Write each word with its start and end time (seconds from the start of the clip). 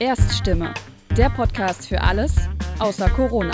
Erststimme, 0.00 0.72
der 1.14 1.28
Podcast 1.28 1.86
für 1.86 2.00
alles 2.00 2.34
außer 2.78 3.10
Corona. 3.10 3.52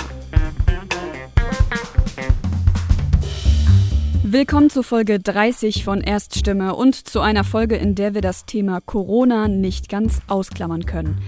Willkommen 4.23 4.71
zu 4.71 4.85
Folge 4.85 5.19
30 5.19 5.83
von 5.83 6.01
Erststimme 6.01 6.77
und 6.77 6.95
zu 6.95 7.19
einer 7.19 7.43
Folge, 7.43 7.75
in 7.75 7.97
der 7.97 8.15
wir 8.15 8.21
das 8.21 8.47
Thema 8.47 8.81
Corona 8.81 9.49
nicht 9.49 9.89
ganz 9.89 10.21
ausklammern 10.29 10.87
können. 10.87 11.21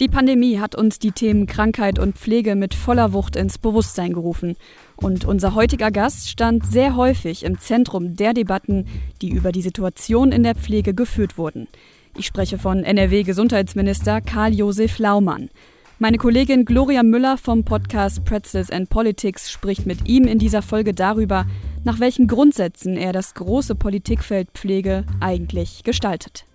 Die 0.00 0.08
Pandemie 0.08 0.58
hat 0.58 0.74
uns 0.74 0.98
die 0.98 1.12
Themen 1.12 1.44
Krankheit 1.44 1.98
und 1.98 2.16
Pflege 2.16 2.56
mit 2.56 2.72
voller 2.72 3.12
Wucht 3.12 3.36
ins 3.36 3.58
Bewusstsein 3.58 4.14
gerufen. 4.14 4.56
Und 4.96 5.26
unser 5.26 5.54
heutiger 5.54 5.90
Gast 5.90 6.30
stand 6.30 6.64
sehr 6.64 6.96
häufig 6.96 7.44
im 7.44 7.58
Zentrum 7.58 8.16
der 8.16 8.32
Debatten, 8.32 8.86
die 9.20 9.28
über 9.28 9.52
die 9.52 9.60
Situation 9.60 10.32
in 10.32 10.42
der 10.42 10.54
Pflege 10.54 10.94
geführt 10.94 11.36
wurden. 11.36 11.68
Ich 12.16 12.26
spreche 12.26 12.58
von 12.58 12.84
NRW-Gesundheitsminister 12.84 14.20
Karl-Josef 14.20 15.00
Laumann. 15.00 15.50
Meine 15.98 16.16
Kollegin 16.16 16.64
Gloria 16.64 17.02
Müller 17.02 17.36
vom 17.36 17.64
Podcast 17.64 18.24
Pretzels 18.24 18.70
and 18.70 18.88
Politics 18.88 19.50
spricht 19.50 19.84
mit 19.84 20.08
ihm 20.08 20.28
in 20.28 20.38
dieser 20.38 20.62
Folge 20.62 20.94
darüber, 20.94 21.44
nach 21.82 21.98
welchen 21.98 22.28
Grundsätzen 22.28 22.96
er 22.96 23.12
das 23.12 23.34
große 23.34 23.74
Politikfeld 23.74 24.48
Pflege 24.54 25.04
eigentlich 25.18 25.82
gestaltet. 25.82 26.46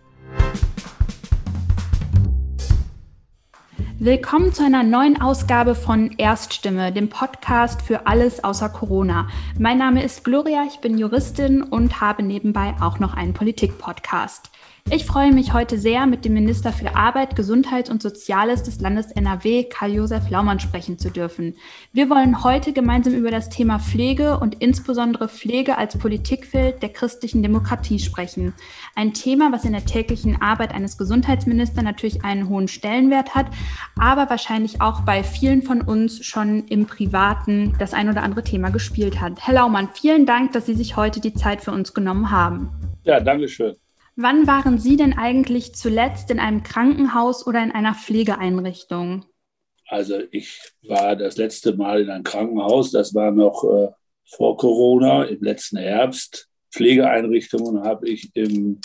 Willkommen 4.02 4.54
zu 4.54 4.64
einer 4.64 4.84
neuen 4.84 5.22
Ausgabe 5.22 5.76
von 5.76 6.12
Erststimme, 6.18 6.94
dem 6.94 7.10
Podcast 7.10 7.82
für 7.82 8.08
alles 8.08 8.42
außer 8.46 8.70
Corona. 8.70 9.28
Mein 9.60 9.78
Name 9.78 10.04
ist 10.04 10.24
Gloria, 10.24 10.64
ich 10.66 10.80
bin 10.80 10.98
Juristin 10.98 11.62
und 11.62 12.00
habe 12.00 12.24
nebenbei 12.24 12.76
auch 12.80 13.00
noch 13.00 13.14
einen 13.14 13.34
Politik-Podcast. 13.34 14.52
Ich 14.92 15.06
freue 15.06 15.32
mich 15.32 15.54
heute 15.54 15.78
sehr, 15.78 16.08
mit 16.08 16.26
dem 16.26 16.34
Minister 16.34 16.74
für 16.74 16.96
Arbeit, 16.96 17.36
Gesundheit 17.36 17.92
und 17.92 18.02
Soziales 18.02 18.64
des 18.64 18.82
Landes 18.82 19.12
NRW, 19.12 19.66
Karl-Josef 19.66 20.32
Laumann, 20.32 20.60
sprechen 20.60 20.98
zu 20.98 21.12
dürfen. 21.12 21.54
Wir 21.94 22.10
wollen 22.10 22.44
heute 22.44 22.74
gemeinsam 22.74 23.14
über 23.14 23.30
das 23.30 23.50
Thema 23.50 23.78
Pflege 23.78 24.40
und 24.40 24.56
insbesondere 24.64 25.30
Pflege 25.30 25.78
als 25.78 25.96
Politikfeld 25.96 26.82
der 26.82 26.90
christlichen 26.90 27.44
Demokratie 27.44 28.00
sprechen. 28.00 28.56
Ein 28.96 29.14
Thema, 29.14 29.52
was 29.52 29.64
in 29.64 29.74
der 29.74 29.86
täglichen 29.86 30.42
Arbeit 30.42 30.74
eines 30.74 30.98
Gesundheitsministers 30.98 31.84
natürlich 31.84 32.26
einen 32.26 32.50
hohen 32.50 32.68
Stellenwert 32.68 33.36
hat, 33.36 33.46
aber 33.96 34.28
wahrscheinlich 34.32 34.82
auch 34.82 35.02
bei 35.02 35.24
vielen 35.24 35.62
von 35.62 35.82
uns 35.82 36.26
schon 36.26 36.66
im 36.66 36.88
Privaten 36.88 37.76
das 37.78 37.94
ein 37.94 38.10
oder 38.10 38.24
andere 38.24 38.44
Thema 38.44 38.72
gespielt 38.72 39.22
hat. 39.22 39.34
Herr 39.40 39.54
Laumann, 39.54 39.90
vielen 39.94 40.26
Dank, 40.26 40.54
dass 40.54 40.66
Sie 40.66 40.74
sich 40.74 40.98
heute 40.98 41.20
die 41.20 41.36
Zeit 41.36 41.62
für 41.62 41.72
uns 41.72 41.94
genommen 41.94 42.32
haben. 42.32 42.72
Ja, 43.04 43.20
danke 43.20 43.48
schön. 43.48 43.76
Wann 44.22 44.48
waren 44.48 44.80
Sie 44.80 44.98
denn 44.98 45.14
eigentlich 45.14 45.76
zuletzt 45.76 46.30
in 46.30 46.40
einem 46.40 46.62
Krankenhaus 46.62 47.48
oder 47.48 47.64
in 47.64 47.72
einer 47.72 47.96
Pflegeeinrichtung? 47.96 49.24
Also 49.88 50.20
ich 50.32 50.60
war 50.86 51.16
das 51.16 51.38
letzte 51.38 51.74
Mal 51.78 52.02
in 52.02 52.10
einem 52.10 52.26
Krankenhaus, 52.26 52.92
das 52.92 53.16
war 53.16 53.32
noch 53.32 53.64
äh, 53.64 53.88
vor 54.26 54.58
Corona, 54.58 55.24
im 55.24 55.42
letzten 55.42 55.78
Herbst. 55.78 56.50
Pflegeeinrichtungen 56.70 57.86
habe 57.86 58.10
ich 58.10 58.30
im 58.34 58.82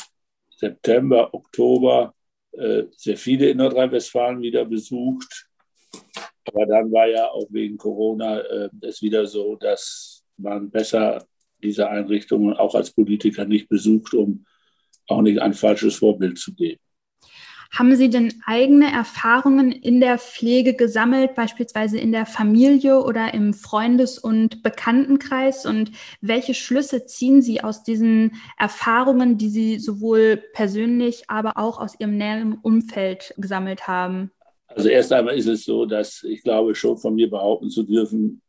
September, 0.57 1.35
Oktober 1.35 2.15
äh, 2.53 2.85
sehr 2.97 3.17
viele 3.17 3.49
in 3.49 3.57
Nordrhein-Westfalen 3.57 4.41
wieder 4.41 4.65
besucht. 4.65 5.49
Aber 6.45 6.65
dann 6.65 6.93
war 6.93 7.09
ja 7.09 7.29
auch 7.29 7.49
wegen 7.51 7.77
Corona 7.77 8.39
äh, 8.39 8.69
es 8.83 9.03
wieder 9.03 9.27
so, 9.27 9.57
dass 9.57 10.23
man 10.37 10.71
besser 10.71 11.27
diese 11.61 11.89
Einrichtungen 11.91 12.55
auch 12.55 12.77
als 12.77 12.93
Politiker 12.93 13.45
nicht 13.45 13.69
besucht, 13.69 14.15
um 14.15 14.45
auch 15.08 15.22
nicht 15.22 15.41
ein 15.41 15.55
falsches 15.55 15.97
Vorbild 15.97 16.38
zu 16.38 16.55
geben. 16.55 16.80
Haben 17.74 17.97
Sie 17.97 18.08
denn 18.08 18.33
eigene 18.47 18.92
Erfahrungen 18.92 19.72
in 19.72 19.98
der 19.98 20.19
Pflege 20.19 20.74
gesammelt, 20.74 21.34
beispielsweise 21.34 21.98
in 21.98 22.12
der 22.12 22.24
Familie 22.24 23.03
oder 23.03 23.34
im 23.34 23.53
Freundes- 23.53 24.16
und 24.16 24.62
Bekanntenkreis? 24.62 25.66
Und 25.66 25.91
welche 26.20 26.54
Schlüsse 26.54 27.04
ziehen 27.06 27.43
Sie 27.43 27.62
aus 27.64 27.82
diesen 27.82 28.37
Erfahrungen, 28.56 29.38
die 29.38 29.48
Sie 29.48 29.81
sowohl 29.81 30.37
persönlich, 30.53 31.25
aber 31.26 31.59
auch 31.59 31.81
aus 31.81 31.98
Ihrem 31.98 32.16
näheren 32.16 32.59
Umfeld 32.62 33.34
gesammelt 33.38 33.88
haben? 33.88 34.31
Also 34.69 34.88
erst 34.88 35.12
einmal 35.12 35.37
ist 35.37 35.48
es 35.48 35.64
so, 35.64 35.84
dass 35.84 36.22
ich 36.22 36.44
glaube 36.44 36.76
schon 36.76 36.97
von 36.97 37.16
mir 37.16 37.28
behaupten 37.28 37.70
zu 37.70 37.82
dürfen, 37.82 38.41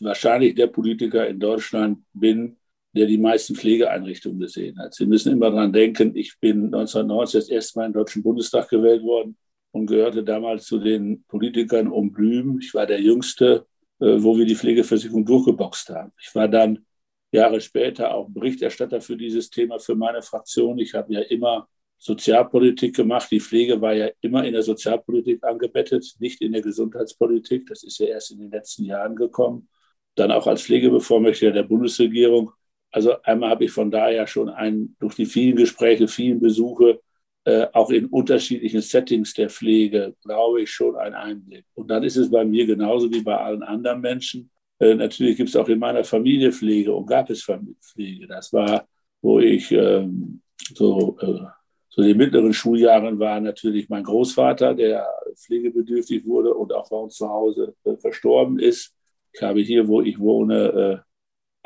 wahrscheinlich 0.00 0.56
der 0.56 0.66
Politiker 0.66 1.28
in 1.28 1.38
Deutschland 1.38 1.98
bin, 2.12 2.56
der 2.96 3.06
die 3.06 3.18
meisten 3.18 3.54
Pflegeeinrichtungen 3.54 4.40
gesehen 4.40 4.78
hat. 4.78 4.94
Sie 4.94 5.06
müssen 5.06 5.32
immer 5.32 5.50
daran 5.50 5.72
denken, 5.72 6.16
ich 6.16 6.38
bin 6.40 6.66
1990 6.66 7.40
das 7.40 7.48
erste 7.48 7.78
Mal 7.78 7.86
im 7.86 7.92
Deutschen 7.92 8.22
Bundestag 8.22 8.68
gewählt 8.68 9.02
worden 9.02 9.36
und 9.72 9.86
gehörte 9.86 10.24
damals 10.24 10.64
zu 10.64 10.78
den 10.78 11.24
Politikern 11.24 11.88
um 11.88 12.12
Blüm. 12.12 12.58
Ich 12.60 12.72
war 12.74 12.86
der 12.86 13.00
Jüngste, 13.00 13.66
äh, 14.00 14.16
wo 14.22 14.36
wir 14.36 14.46
die 14.46 14.56
Pflegeversicherung 14.56 15.24
durchgeboxt 15.24 15.90
haben. 15.90 16.12
Ich 16.20 16.34
war 16.34 16.48
dann 16.48 16.84
Jahre 17.32 17.60
später 17.60 18.14
auch 18.14 18.28
Berichterstatter 18.30 19.00
für 19.00 19.16
dieses 19.16 19.50
Thema 19.50 19.78
für 19.78 19.94
meine 19.94 20.22
Fraktion. 20.22 20.78
Ich 20.78 20.94
habe 20.94 21.12
ja 21.12 21.20
immer 21.20 21.68
Sozialpolitik 21.98 22.96
gemacht. 22.96 23.30
Die 23.30 23.40
Pflege 23.40 23.80
war 23.80 23.94
ja 23.94 24.08
immer 24.20 24.44
in 24.44 24.52
der 24.52 24.62
Sozialpolitik 24.62 25.42
angebettet, 25.44 26.14
nicht 26.18 26.40
in 26.40 26.52
der 26.52 26.62
Gesundheitspolitik. 26.62 27.66
Das 27.66 27.82
ist 27.82 27.98
ja 27.98 28.06
erst 28.06 28.32
in 28.32 28.38
den 28.38 28.50
letzten 28.50 28.84
Jahren 28.84 29.16
gekommen. 29.16 29.68
Dann 30.14 30.32
auch 30.32 30.46
als 30.46 30.62
Pflegebevollmächtiger 30.62 31.52
der 31.52 31.64
Bundesregierung 31.64 32.52
also 32.96 33.20
einmal 33.24 33.50
habe 33.50 33.66
ich 33.66 33.72
von 33.72 33.90
daher 33.90 34.26
schon 34.26 34.48
ein, 34.48 34.96
durch 34.98 35.16
die 35.16 35.26
vielen 35.26 35.54
Gespräche, 35.54 36.08
vielen 36.08 36.40
Besuche, 36.40 36.98
äh, 37.44 37.66
auch 37.74 37.90
in 37.90 38.06
unterschiedlichen 38.06 38.80
Settings 38.80 39.34
der 39.34 39.50
Pflege, 39.50 40.14
glaube 40.22 40.62
ich, 40.62 40.70
schon 40.70 40.96
einen 40.96 41.14
Einblick. 41.14 41.66
Und 41.74 41.90
dann 41.90 42.02
ist 42.04 42.16
es 42.16 42.30
bei 42.30 42.42
mir 42.46 42.64
genauso 42.64 43.12
wie 43.12 43.20
bei 43.20 43.36
allen 43.36 43.62
anderen 43.62 44.00
Menschen. 44.00 44.50
Äh, 44.78 44.94
natürlich 44.94 45.36
gibt 45.36 45.50
es 45.50 45.56
auch 45.56 45.68
in 45.68 45.78
meiner 45.78 46.04
Familie 46.04 46.50
Pflege 46.50 46.94
und 46.94 47.04
gab 47.04 47.28
es 47.28 47.46
Pflege. 47.82 48.26
Das 48.28 48.50
war, 48.54 48.88
wo 49.20 49.40
ich 49.40 49.70
ähm, 49.72 50.40
so, 50.72 51.18
äh, 51.20 51.44
so 51.90 52.00
in 52.00 52.08
den 52.08 52.16
mittleren 52.16 52.54
Schuljahren 52.54 53.18
war 53.18 53.38
natürlich 53.40 53.90
mein 53.90 54.04
Großvater, 54.04 54.72
der 54.72 55.06
pflegebedürftig 55.34 56.24
wurde 56.24 56.54
und 56.54 56.72
auch 56.72 56.88
bei 56.88 56.96
uns 56.96 57.16
zu 57.16 57.28
Hause 57.28 57.74
äh, 57.84 57.94
verstorben 57.98 58.58
ist. 58.58 58.94
Ich 59.34 59.42
habe 59.42 59.60
hier, 59.60 59.86
wo 59.86 60.00
ich 60.00 60.18
wohne, 60.18 61.02
äh, 61.02 61.06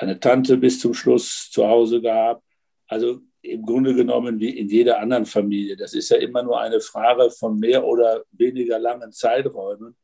eine 0.00 0.19
Tante 0.19 0.56
bis 0.56 0.81
zum 0.81 0.94
Schluss 0.94 1.50
zu 1.50 1.66
Hause 1.66 2.00
gehabt. 2.00 2.43
Also 2.87 3.21
im 3.43 3.65
Grunde 3.65 3.94
genommen 3.94 4.41
wie 4.41 4.59
in 4.59 4.69
jeder 4.69 4.99
anderen 4.99 5.27
Familie. 5.27 5.77
Das 5.77 5.94
ist 5.94 6.11
ja 6.11 6.16
immer 6.16 6.43
nur 6.43 6.61
eine 6.61 6.81
Frage 6.81 7.31
von 7.31 7.59
mehr 7.59 7.84
oder 7.84 8.25
weniger 8.33 8.78
langen 8.78 9.12
Zeiträumen, 9.12 9.97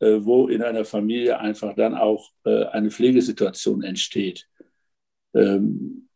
äh, 0.00 0.18
wo 0.20 0.48
in 0.48 0.62
einer 0.62 0.84
Familie 0.84 1.38
einfach 1.38 1.74
dann 1.74 1.94
auch 1.94 2.30
äh, 2.44 2.64
eine 2.66 2.90
Pflegesituation 2.90 3.82
entsteht. 3.82 4.48
Ähm, 5.34 6.08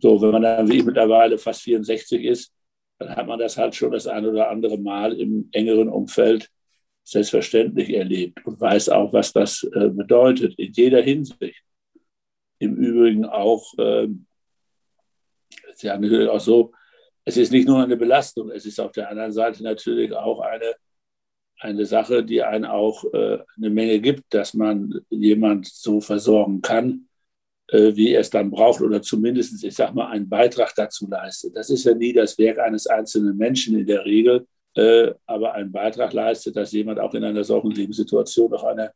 so, 0.00 0.20
wenn 0.22 0.30
man 0.30 0.42
dann 0.42 0.68
wie 0.68 0.78
ich 0.78 0.84
mittlerweile 0.84 1.38
fast 1.38 1.62
64 1.62 2.24
ist, 2.24 2.52
dann 2.98 3.14
hat 3.14 3.26
man 3.26 3.38
das 3.38 3.58
halt 3.58 3.74
schon 3.74 3.90
das 3.90 4.06
ein 4.06 4.24
oder 4.26 4.50
andere 4.50 4.78
Mal 4.78 5.12
im 5.20 5.48
engeren 5.52 5.88
Umfeld 5.88 6.48
selbstverständlich 7.04 7.92
erlebt 7.92 8.44
und 8.46 8.60
weiß 8.60 8.88
auch, 8.88 9.12
was 9.12 9.32
das 9.32 9.64
äh, 9.74 9.88
bedeutet 9.88 10.54
in 10.58 10.72
jeder 10.72 11.02
Hinsicht 11.02 11.62
im 12.62 12.76
Übrigen 12.76 13.24
auch, 13.24 13.76
äh, 13.78 14.08
ja 15.80 15.98
natürlich 15.98 16.28
auch 16.28 16.40
so, 16.40 16.72
es 17.24 17.36
ist 17.36 17.52
nicht 17.52 17.66
nur 17.66 17.82
eine 17.82 17.96
Belastung, 17.96 18.50
es 18.50 18.66
ist 18.66 18.80
auf 18.80 18.92
der 18.92 19.10
anderen 19.10 19.32
Seite 19.32 19.62
natürlich 19.64 20.12
auch 20.12 20.40
eine, 20.40 20.74
eine 21.58 21.86
Sache, 21.86 22.24
die 22.24 22.42
einen 22.42 22.64
auch 22.64 23.04
äh, 23.12 23.38
eine 23.56 23.70
Menge 23.70 24.00
gibt, 24.00 24.32
dass 24.32 24.54
man 24.54 25.00
jemand 25.10 25.66
so 25.66 26.00
versorgen 26.00 26.62
kann, 26.62 27.08
äh, 27.68 27.96
wie 27.96 28.10
er 28.10 28.20
es 28.20 28.30
dann 28.30 28.50
braucht 28.50 28.80
oder 28.80 29.02
zumindest, 29.02 29.62
ich 29.64 29.74
sage 29.74 29.94
mal, 29.94 30.10
einen 30.10 30.28
Beitrag 30.28 30.72
dazu 30.76 31.08
leistet. 31.08 31.56
Das 31.56 31.68
ist 31.68 31.84
ja 31.84 31.94
nie 31.94 32.12
das 32.12 32.38
Werk 32.38 32.58
eines 32.60 32.86
einzelnen 32.86 33.36
Menschen 33.36 33.76
in 33.76 33.86
der 33.86 34.04
Regel, 34.04 34.46
äh, 34.76 35.12
aber 35.26 35.54
einen 35.54 35.72
Beitrag 35.72 36.12
leistet, 36.12 36.54
dass 36.54 36.72
jemand 36.72 37.00
auch 37.00 37.14
in 37.14 37.24
einer 37.24 37.44
solchen 37.44 37.72
Lebenssituation 37.72 38.50
noch 38.50 38.64
eine 38.64 38.92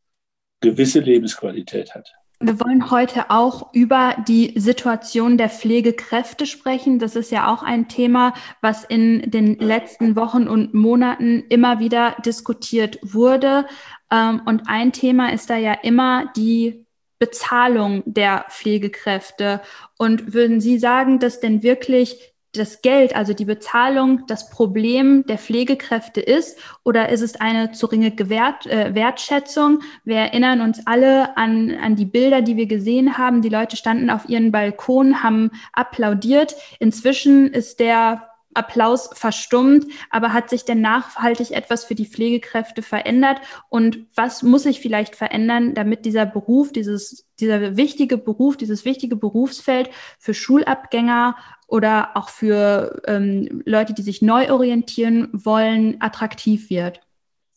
gewisse 0.61 1.01
Lebensqualität 1.01 1.95
hat. 1.95 2.13
Wir 2.39 2.61
wollen 2.61 2.91
heute 2.91 3.31
auch 3.31 3.73
über 3.73 4.15
die 4.29 4.53
Situation 4.57 5.39
der 5.39 5.49
Pflegekräfte 5.49 6.45
sprechen. 6.45 6.99
Das 6.99 7.17
ist 7.17 7.31
ja 7.31 7.53
auch 7.53 7.63
ein 7.63 7.89
Thema, 7.89 8.35
was 8.61 8.85
in 8.85 9.31
den 9.31 9.59
letzten 9.59 10.17
Wochen 10.17 10.47
und 10.47 10.75
Monaten 10.75 11.45
immer 11.49 11.79
wieder 11.79 12.15
diskutiert 12.27 12.99
wurde. 13.03 13.67
Ähm, 14.11 14.43
und 14.45 14.69
ein 14.69 14.93
Thema 14.93 15.33
ist 15.33 15.49
da 15.49 15.57
ja 15.57 15.73
immer 15.73 16.31
die 16.37 16.87
Bezahlung 17.19 18.03
der 18.05 18.45
Pflegekräfte. 18.51 19.63
Und 19.97 20.35
würden 20.35 20.61
Sie 20.61 20.79
sagen, 20.79 21.19
dass 21.19 21.41
denn 21.41 21.63
wirklich 21.63 22.35
das 22.57 22.83
Geld, 22.83 23.15
also 23.15 23.33
die 23.33 23.45
Bezahlung, 23.45 24.27
das 24.27 24.51
Problem 24.51 25.25
der 25.27 25.39
Pflegekräfte 25.39 26.21
ist 26.21 26.59
oder 26.85 27.09
ist 27.09 27.23
es 27.23 27.41
eine 27.41 27.73
zu 27.73 27.89
geringe 27.89 28.11
Gewert, 28.11 28.67
äh, 28.67 28.95
Wertschätzung? 28.95 29.81
Wir 30.05 30.17
erinnern 30.17 30.61
uns 30.61 30.87
alle 30.87 31.37
an, 31.37 31.77
an 31.83 31.97
die 31.97 32.05
Bilder, 32.05 32.43
die 32.43 32.57
wir 32.57 32.67
gesehen 32.67 33.19
haben. 33.19 33.43
Die 33.43 33.49
Leute 33.49 33.77
standen 33.77 34.11
auf 34.11 34.29
ihren 34.29 34.53
Balkonen, 34.53 35.23
haben 35.23 35.51
applaudiert. 35.73 36.57
Inzwischen 36.79 37.49
ist 37.49 37.81
der 37.81 38.23
Applaus 38.57 39.11
verstummt, 39.13 39.87
aber 40.11 40.33
hat 40.33 40.51
sich 40.51 40.65
denn 40.65 40.81
nachhaltig 40.81 41.51
etwas 41.51 41.85
für 41.85 41.95
die 41.95 42.07
Pflegekräfte 42.07 42.83
verändert? 42.83 43.41
Und 43.69 44.07
was 44.15 44.43
muss 44.43 44.65
sich 44.65 44.81
vielleicht 44.81 45.17
verändern, 45.17 45.75
damit 45.75 46.05
dieser 46.05 46.27
Beruf, 46.27 46.73
dieses, 46.73 47.27
dieser 47.39 47.77
wichtige 47.77 48.19
Beruf, 48.19 48.57
dieses 48.57 48.85
wichtige 48.85 49.17
Berufsfeld 49.17 49.91
für 50.19 50.35
Schulabgänger 50.35 51.37
oder 51.67 52.17
auch 52.17 52.29
für 52.29 53.03
ähm, 53.07 53.63
Leute, 53.65 53.95
die 53.95 54.03
sich 54.03 54.23
neu 54.23 54.51
orientieren 54.53 55.29
wollen, 55.33 56.01
attraktiv 56.01 56.71
wird? 56.71 57.01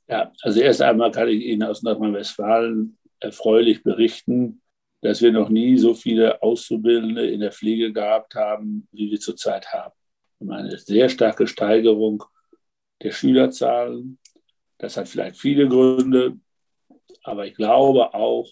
Ja, 0.08 0.32
also 0.42 0.60
erst 0.60 0.82
einmal 0.82 1.12
kann 1.12 1.28
ich 1.28 1.44
Ihnen 1.44 1.64
aus 1.64 1.84
Nordrhein-Westfalen 1.84 2.98
erfreulich 3.20 3.84
berichten, 3.84 4.62
dass 5.02 5.22
wir 5.22 5.32
noch 5.32 5.50
nie 5.50 5.78
so 5.78 5.94
viele 5.94 6.42
Auszubildende 6.42 7.28
in 7.28 7.40
der 7.40 7.52
Pflege 7.52 7.94
gehabt 7.94 8.36
haben, 8.36 8.88
wie 8.92 9.12
wir 9.12 9.20
zurzeit 9.20 9.72
haben 9.72 9.94
eine 10.48 10.78
sehr 10.78 11.10
starke 11.10 11.48
Steigerung 11.48 12.24
der 13.02 13.12
Schülerzahlen. 13.12 14.18
Das 14.78 14.98
hat 14.98 15.10
vielleicht 15.10 15.38
viele 15.38 15.68
Gründe, 15.68 16.38
aber 17.24 17.46
ich 17.46 17.56
glaube 17.56 18.14
auch, 18.14 18.50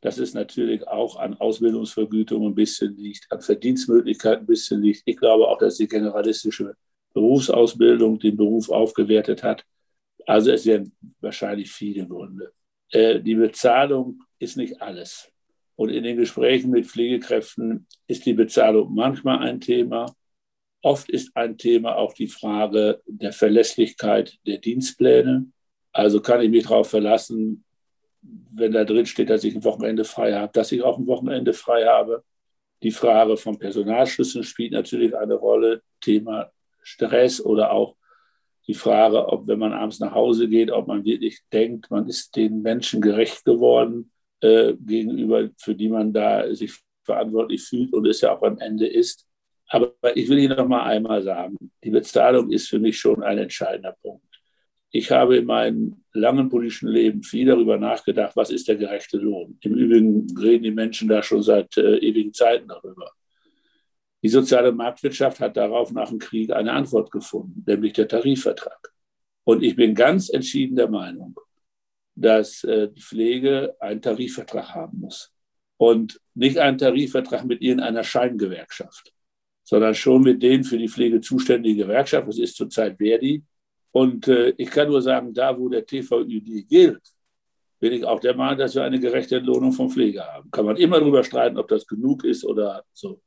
dass 0.00 0.18
es 0.18 0.34
natürlich 0.34 0.86
auch 0.88 1.16
an 1.16 1.34
Ausbildungsvergütung 1.34 2.46
ein 2.46 2.54
bisschen 2.54 2.96
liegt, 2.96 3.30
an 3.30 3.40
Verdienstmöglichkeiten 3.40 4.44
ein 4.44 4.46
bisschen 4.46 4.82
liegt. 4.82 5.02
Ich 5.04 5.16
glaube 5.16 5.46
auch, 5.46 5.58
dass 5.58 5.76
die 5.76 5.86
generalistische 5.86 6.74
Berufsausbildung 7.14 8.18
den 8.18 8.36
Beruf 8.36 8.68
aufgewertet 8.68 9.42
hat. 9.42 9.64
Also 10.26 10.50
es 10.50 10.64
sind 10.64 10.92
wahrscheinlich 11.20 11.70
viele 11.70 12.06
Gründe. 12.06 12.52
Äh, 12.90 13.20
die 13.20 13.34
Bezahlung 13.34 14.22
ist 14.38 14.56
nicht 14.56 14.80
alles. 14.82 15.30
Und 15.76 15.90
in 15.90 16.02
den 16.02 16.16
Gesprächen 16.16 16.70
mit 16.70 16.86
Pflegekräften 16.86 17.86
ist 18.06 18.26
die 18.26 18.34
Bezahlung 18.34 18.94
manchmal 18.94 19.38
ein 19.38 19.60
Thema, 19.60 20.06
Oft 20.82 21.08
ist 21.08 21.36
ein 21.36 21.56
Thema 21.58 21.96
auch 21.96 22.12
die 22.12 22.26
Frage 22.26 23.00
der 23.06 23.32
Verlässlichkeit 23.32 24.38
der 24.46 24.58
Dienstpläne. 24.58 25.46
Also 25.92 26.20
kann 26.20 26.42
ich 26.42 26.50
mich 26.50 26.64
darauf 26.64 26.90
verlassen, 26.90 27.64
wenn 28.20 28.72
da 28.72 28.84
drin 28.84 29.06
steht, 29.06 29.30
dass 29.30 29.44
ich 29.44 29.54
ein 29.54 29.64
Wochenende 29.64 30.04
frei 30.04 30.34
habe, 30.34 30.52
dass 30.52 30.72
ich 30.72 30.82
auch 30.82 30.98
ein 30.98 31.06
Wochenende 31.06 31.52
frei 31.52 31.86
habe. 31.86 32.24
Die 32.82 32.90
Frage 32.90 33.36
von 33.36 33.58
Personalschlüsseln 33.58 34.44
spielt 34.44 34.72
natürlich 34.72 35.16
eine 35.16 35.34
Rolle. 35.34 35.82
Thema 36.00 36.50
Stress 36.82 37.40
oder 37.40 37.70
auch 37.70 37.96
die 38.66 38.74
Frage, 38.74 39.28
ob 39.28 39.46
wenn 39.46 39.58
man 39.58 39.72
abends 39.72 40.00
nach 40.00 40.14
Hause 40.14 40.48
geht, 40.48 40.70
ob 40.70 40.88
man 40.88 41.04
wirklich 41.04 41.40
denkt, 41.52 41.90
man 41.90 42.08
ist 42.08 42.34
den 42.36 42.62
Menschen 42.62 43.00
gerecht 43.00 43.44
geworden 43.44 44.10
äh, 44.40 44.74
gegenüber, 44.74 45.48
für 45.58 45.74
die 45.74 45.88
man 45.88 46.12
da 46.12 46.52
sich 46.54 46.72
verantwortlich 47.04 47.62
fühlt 47.62 47.92
und 47.92 48.06
es 48.06 48.20
ja 48.20 48.36
auch 48.36 48.42
am 48.42 48.58
Ende 48.58 48.86
ist. 48.86 49.26
Aber 49.72 49.94
ich 50.14 50.28
will 50.28 50.38
Ihnen 50.38 50.56
noch 50.58 50.68
mal 50.68 50.82
einmal 50.82 51.22
sagen, 51.22 51.56
die 51.82 51.88
Bezahlung 51.88 52.50
ist 52.50 52.68
für 52.68 52.78
mich 52.78 52.98
schon 52.98 53.22
ein 53.22 53.38
entscheidender 53.38 53.96
Punkt. 54.02 54.26
Ich 54.90 55.10
habe 55.10 55.38
in 55.38 55.46
meinem 55.46 56.04
langen 56.12 56.50
politischen 56.50 56.88
Leben 56.88 57.22
viel 57.22 57.46
darüber 57.46 57.78
nachgedacht, 57.78 58.36
was 58.36 58.50
ist 58.50 58.68
der 58.68 58.76
gerechte 58.76 59.16
Lohn. 59.16 59.56
Im 59.62 59.74
Übrigen 59.74 60.26
reden 60.38 60.64
die 60.64 60.70
Menschen 60.70 61.08
da 61.08 61.22
schon 61.22 61.42
seit 61.42 61.74
äh, 61.78 61.96
ewigen 61.96 62.34
Zeiten 62.34 62.68
darüber. 62.68 63.12
Die 64.22 64.28
soziale 64.28 64.72
Marktwirtschaft 64.72 65.40
hat 65.40 65.56
darauf 65.56 65.90
nach 65.90 66.10
dem 66.10 66.18
Krieg 66.18 66.52
eine 66.52 66.72
Antwort 66.72 67.10
gefunden, 67.10 67.64
nämlich 67.66 67.94
der 67.94 68.08
Tarifvertrag. 68.08 68.92
Und 69.44 69.62
ich 69.62 69.74
bin 69.74 69.94
ganz 69.94 70.28
entschieden 70.28 70.76
der 70.76 70.90
Meinung, 70.90 71.34
dass 72.14 72.62
äh, 72.64 72.90
die 72.90 73.00
Pflege 73.00 73.74
einen 73.80 74.02
Tarifvertrag 74.02 74.74
haben 74.74 75.00
muss. 75.00 75.32
Und 75.78 76.20
nicht 76.34 76.58
einen 76.58 76.76
Tarifvertrag 76.76 77.46
mit 77.46 77.62
irgendeiner 77.62 78.04
Scheingewerkschaft 78.04 79.14
sondern 79.64 79.94
schon 79.94 80.22
mit 80.22 80.42
den 80.42 80.64
für 80.64 80.78
die 80.78 80.88
Pflege 80.88 81.20
zuständigen 81.20 81.78
Gewerkschaft. 81.78 82.28
Das 82.28 82.38
ist 82.38 82.56
zurzeit 82.56 82.96
Verdi. 82.98 83.42
Und 83.92 84.28
äh, 84.28 84.54
ich 84.56 84.70
kann 84.70 84.88
nur 84.88 85.02
sagen, 85.02 85.32
da 85.32 85.56
wo 85.56 85.68
der 85.68 85.86
TVÜD 85.86 86.66
gilt, 86.68 87.02
bin 87.78 87.92
ich 87.92 88.04
auch 88.04 88.20
der 88.20 88.34
Meinung, 88.36 88.58
dass 88.58 88.74
wir 88.74 88.84
eine 88.84 89.00
gerechte 89.00 89.36
Entlohnung 89.36 89.72
von 89.72 89.90
Pflege 89.90 90.24
haben. 90.24 90.50
Kann 90.50 90.64
man 90.64 90.76
immer 90.76 91.00
darüber 91.00 91.24
streiten, 91.24 91.58
ob 91.58 91.68
das 91.68 91.86
genug 91.86 92.24
ist 92.24 92.44
oder 92.44 92.84
so. 92.92 93.20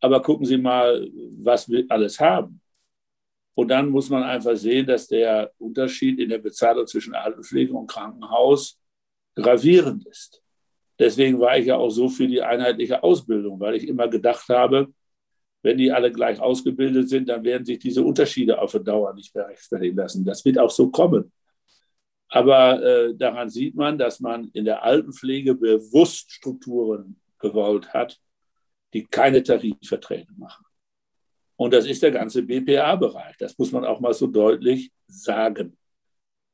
Aber 0.00 0.22
gucken 0.22 0.44
Sie 0.44 0.58
mal, 0.58 1.08
was 1.38 1.68
wir 1.68 1.84
alles 1.88 2.18
haben. 2.18 2.60
Und 3.54 3.68
dann 3.68 3.90
muss 3.90 4.08
man 4.10 4.22
einfach 4.22 4.56
sehen, 4.56 4.86
dass 4.86 5.06
der 5.06 5.52
Unterschied 5.58 6.18
in 6.18 6.30
der 6.30 6.38
Bezahlung 6.38 6.86
zwischen 6.86 7.14
Altenpflege 7.14 7.72
und 7.72 7.86
Krankenhaus 7.86 8.78
gravierend 9.34 10.06
ist. 10.06 10.42
Deswegen 10.98 11.38
war 11.40 11.56
ich 11.56 11.66
ja 11.66 11.76
auch 11.76 11.90
so 11.90 12.08
für 12.08 12.26
die 12.26 12.42
einheitliche 12.42 13.02
Ausbildung, 13.02 13.60
weil 13.60 13.76
ich 13.76 13.86
immer 13.86 14.08
gedacht 14.08 14.48
habe, 14.48 14.92
wenn 15.62 15.78
die 15.78 15.92
alle 15.92 16.10
gleich 16.10 16.40
ausgebildet 16.40 17.08
sind, 17.08 17.28
dann 17.28 17.44
werden 17.44 17.64
sich 17.64 17.78
diese 17.78 18.02
Unterschiede 18.02 18.60
auf 18.60 18.72
der 18.72 18.80
Dauer 18.80 19.14
nicht 19.14 19.34
mehr 19.34 19.48
rechtfertigen 19.48 19.96
lassen. 19.96 20.24
Das 20.24 20.44
wird 20.44 20.58
auch 20.58 20.70
so 20.70 20.90
kommen. 20.90 21.32
Aber 22.28 22.82
äh, 22.82 23.14
daran 23.14 23.50
sieht 23.50 23.74
man, 23.74 23.98
dass 23.98 24.20
man 24.20 24.48
in 24.52 24.64
der 24.64 24.84
Altenpflege 24.84 25.54
bewusst 25.54 26.32
Strukturen 26.32 27.20
gewollt 27.38 27.92
hat, 27.92 28.18
die 28.94 29.04
keine 29.04 29.42
Tarifverträge 29.42 30.32
machen. 30.36 30.64
Und 31.56 31.74
das 31.74 31.86
ist 31.86 32.02
der 32.02 32.12
ganze 32.12 32.42
BPA-Bereich. 32.42 33.36
Das 33.38 33.58
muss 33.58 33.72
man 33.72 33.84
auch 33.84 34.00
mal 34.00 34.14
so 34.14 34.26
deutlich 34.28 34.92
sagen. 35.08 35.76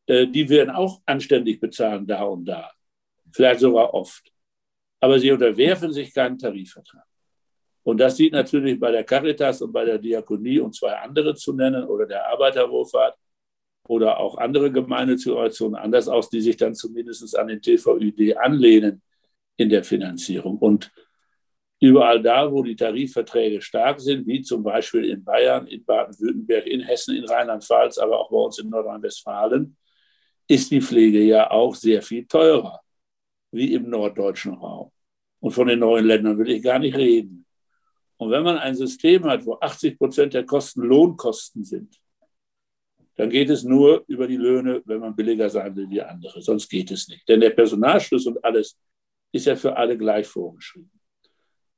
Äh, 0.06 0.26
die 0.26 0.49
werden 0.49 0.70
auch 0.70 1.00
anständig 1.06 1.61
bezahlen, 1.61 2.06
da 2.06 2.25
und 2.25 2.44
da. 2.47 2.73
Vielleicht 3.31 3.61
sogar 3.61 3.93
oft. 3.94 4.32
Aber 4.99 5.19
sie 5.20 5.31
unterwerfen 5.31 5.93
sich 5.93 6.12
keinen 6.12 6.38
Tarifvertrag. 6.38 7.05
Und 7.87 7.99
das 7.99 8.17
sieht 8.17 8.33
natürlich 8.33 8.81
bei 8.81 8.91
der 8.91 9.05
Caritas 9.05 9.62
und 9.62 9.73
bei 9.73 9.85
der 9.85 9.99
Diakonie, 9.99 10.59
um 10.59 10.73
zwei 10.73 10.93
andere 10.97 11.37
zu 11.37 11.53
nennen, 11.53 11.85
oder 11.85 12.05
der 12.05 12.27
Arbeiterwohlfahrt 12.33 13.17
oder 13.87 14.19
auch 14.19 14.38
andere 14.38 14.73
Gemeinnützige 14.73 15.38
anders 15.79 16.09
aus, 16.09 16.29
die 16.29 16.41
sich 16.41 16.56
dann 16.56 16.75
zumindest 16.75 17.38
an 17.38 17.47
den 17.47 17.62
TVÜD 17.62 18.37
anlehnen 18.38 19.03
in 19.56 19.69
der 19.69 19.85
Finanzierung. 19.85 20.59
Und 20.59 20.91
überall 21.79 22.21
da, 22.21 22.50
wo 22.50 22.65
die 22.65 22.75
Tarifverträge 22.75 23.61
stark 23.61 24.00
sind, 24.00 24.27
wie 24.27 24.43
zum 24.43 24.65
Beispiel 24.65 25.05
in 25.05 25.23
Bayern, 25.23 25.69
in 25.69 25.85
Baden-Württemberg, 25.85 26.67
in 26.67 26.81
Hessen, 26.81 27.15
in 27.15 27.25
Rheinland-Pfalz, 27.25 27.99
aber 27.99 28.19
auch 28.19 28.31
bei 28.31 28.37
uns 28.38 28.59
in 28.59 28.69
Nordrhein-Westfalen, 28.69 29.77
ist 30.49 30.73
die 30.73 30.81
Pflege 30.81 31.23
ja 31.23 31.53
auch 31.53 31.77
sehr 31.77 32.03
viel 32.03 32.27
teurer, 32.27 32.81
wie 33.53 33.75
im 33.75 33.88
norddeutschen 33.88 34.55
Raum. 34.55 34.91
Und 35.38 35.53
von 35.53 35.69
den 35.69 35.79
neuen 35.79 36.05
Ländern 36.05 36.37
will 36.37 36.50
ich 36.50 36.65
gar 36.65 36.81
nicht 36.81 36.97
reden. 36.97 37.46
Und 38.19 38.31
wenn 38.31 38.43
man 38.43 38.59
ein 38.59 38.75
System 38.75 39.25
hat, 39.25 39.45
wo 39.45 39.55
80 39.61 39.99
Prozent 39.99 40.35
der 40.35 40.47
Kosten 40.47 40.83
Lohnkosten 40.83 41.65
sind, 41.65 42.00
dann 43.17 43.31
geht 43.31 43.50
es 43.50 43.64
nur 43.64 44.05
über 44.09 44.26
die 44.26 44.37
Löhne, 44.37 44.83
wenn 44.85 45.00
man 45.00 45.17
billiger 45.17 45.49
sein 45.49 45.75
will 45.75 45.88
wie 45.88 46.02
andere. 46.02 46.40
Sonst 46.43 46.69
geht 46.69 46.90
es 46.90 47.09
nicht. 47.09 47.26
Denn 47.29 47.40
der 47.40 47.50
Personalschluss 47.50 48.26
und 48.26 48.43
alles 48.45 48.79
ist 49.33 49.47
ja 49.47 49.57
für 49.57 49.76
alle 49.76 49.97
gleich 49.97 50.26
vorgeschrieben. 50.26 50.90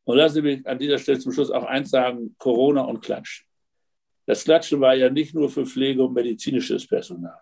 Und 0.04 0.16
lassen 0.16 0.36
Sie 0.36 0.42
mich 0.42 0.66
an 0.66 0.78
dieser 0.78 0.98
Stelle 0.98 1.18
zum 1.18 1.32
Schluss 1.32 1.50
auch 1.50 1.64
eins 1.64 1.90
sagen: 1.90 2.34
Corona 2.38 2.82
und 2.82 3.00
Klatschen. 3.00 3.46
Das 4.26 4.44
Klatschen 4.44 4.80
war 4.80 4.94
ja 4.94 5.10
nicht 5.10 5.34
nur 5.34 5.48
für 5.48 5.64
Pflege 5.64 6.04
und 6.04 6.12
medizinisches 6.12 6.86
Personal, 6.86 7.40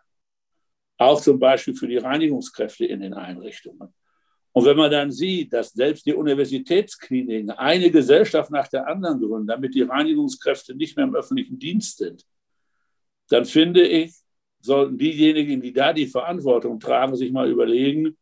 auch 0.99 1.21
zum 1.21 1.39
Beispiel 1.39 1.75
für 1.75 1.89
die 1.89 1.97
Reinigungskräfte 1.97 2.85
in 2.85 3.01
den 3.01 3.15
Einrichtungen. 3.15 3.95
Und 4.57 4.65
wenn 4.65 4.79
man 4.79 4.91
dann 4.91 5.13
sieht, 5.13 5.53
dass 5.53 5.75
selbst 5.75 6.07
die 6.07 6.15
Universitätskliniken 6.15 7.51
eine 7.51 7.91
Gesellschaft 7.91 8.51
nach 8.51 8.69
der 8.69 8.89
anderen 8.89 9.21
gründen, 9.21 9.47
damit 9.47 9.75
die 9.75 9.83
Reinigungskräfte 9.83 10.75
nicht 10.75 10.97
mehr 10.97 11.05
im 11.05 11.15
öffentlichen 11.15 11.59
Dienst 11.59 11.99
sind, 11.99 12.25
dann 13.29 13.45
finde 13.45 13.87
ich, 13.87 14.15
sollten 14.63 14.97
diejenigen, 14.97 15.61
die 15.61 15.75
da 15.75 15.93
die 15.93 16.07
Verantwortung 16.07 16.81
tragen, 16.81 17.17
sich 17.17 17.33
mal 17.33 17.51
überlegen, 17.51 18.17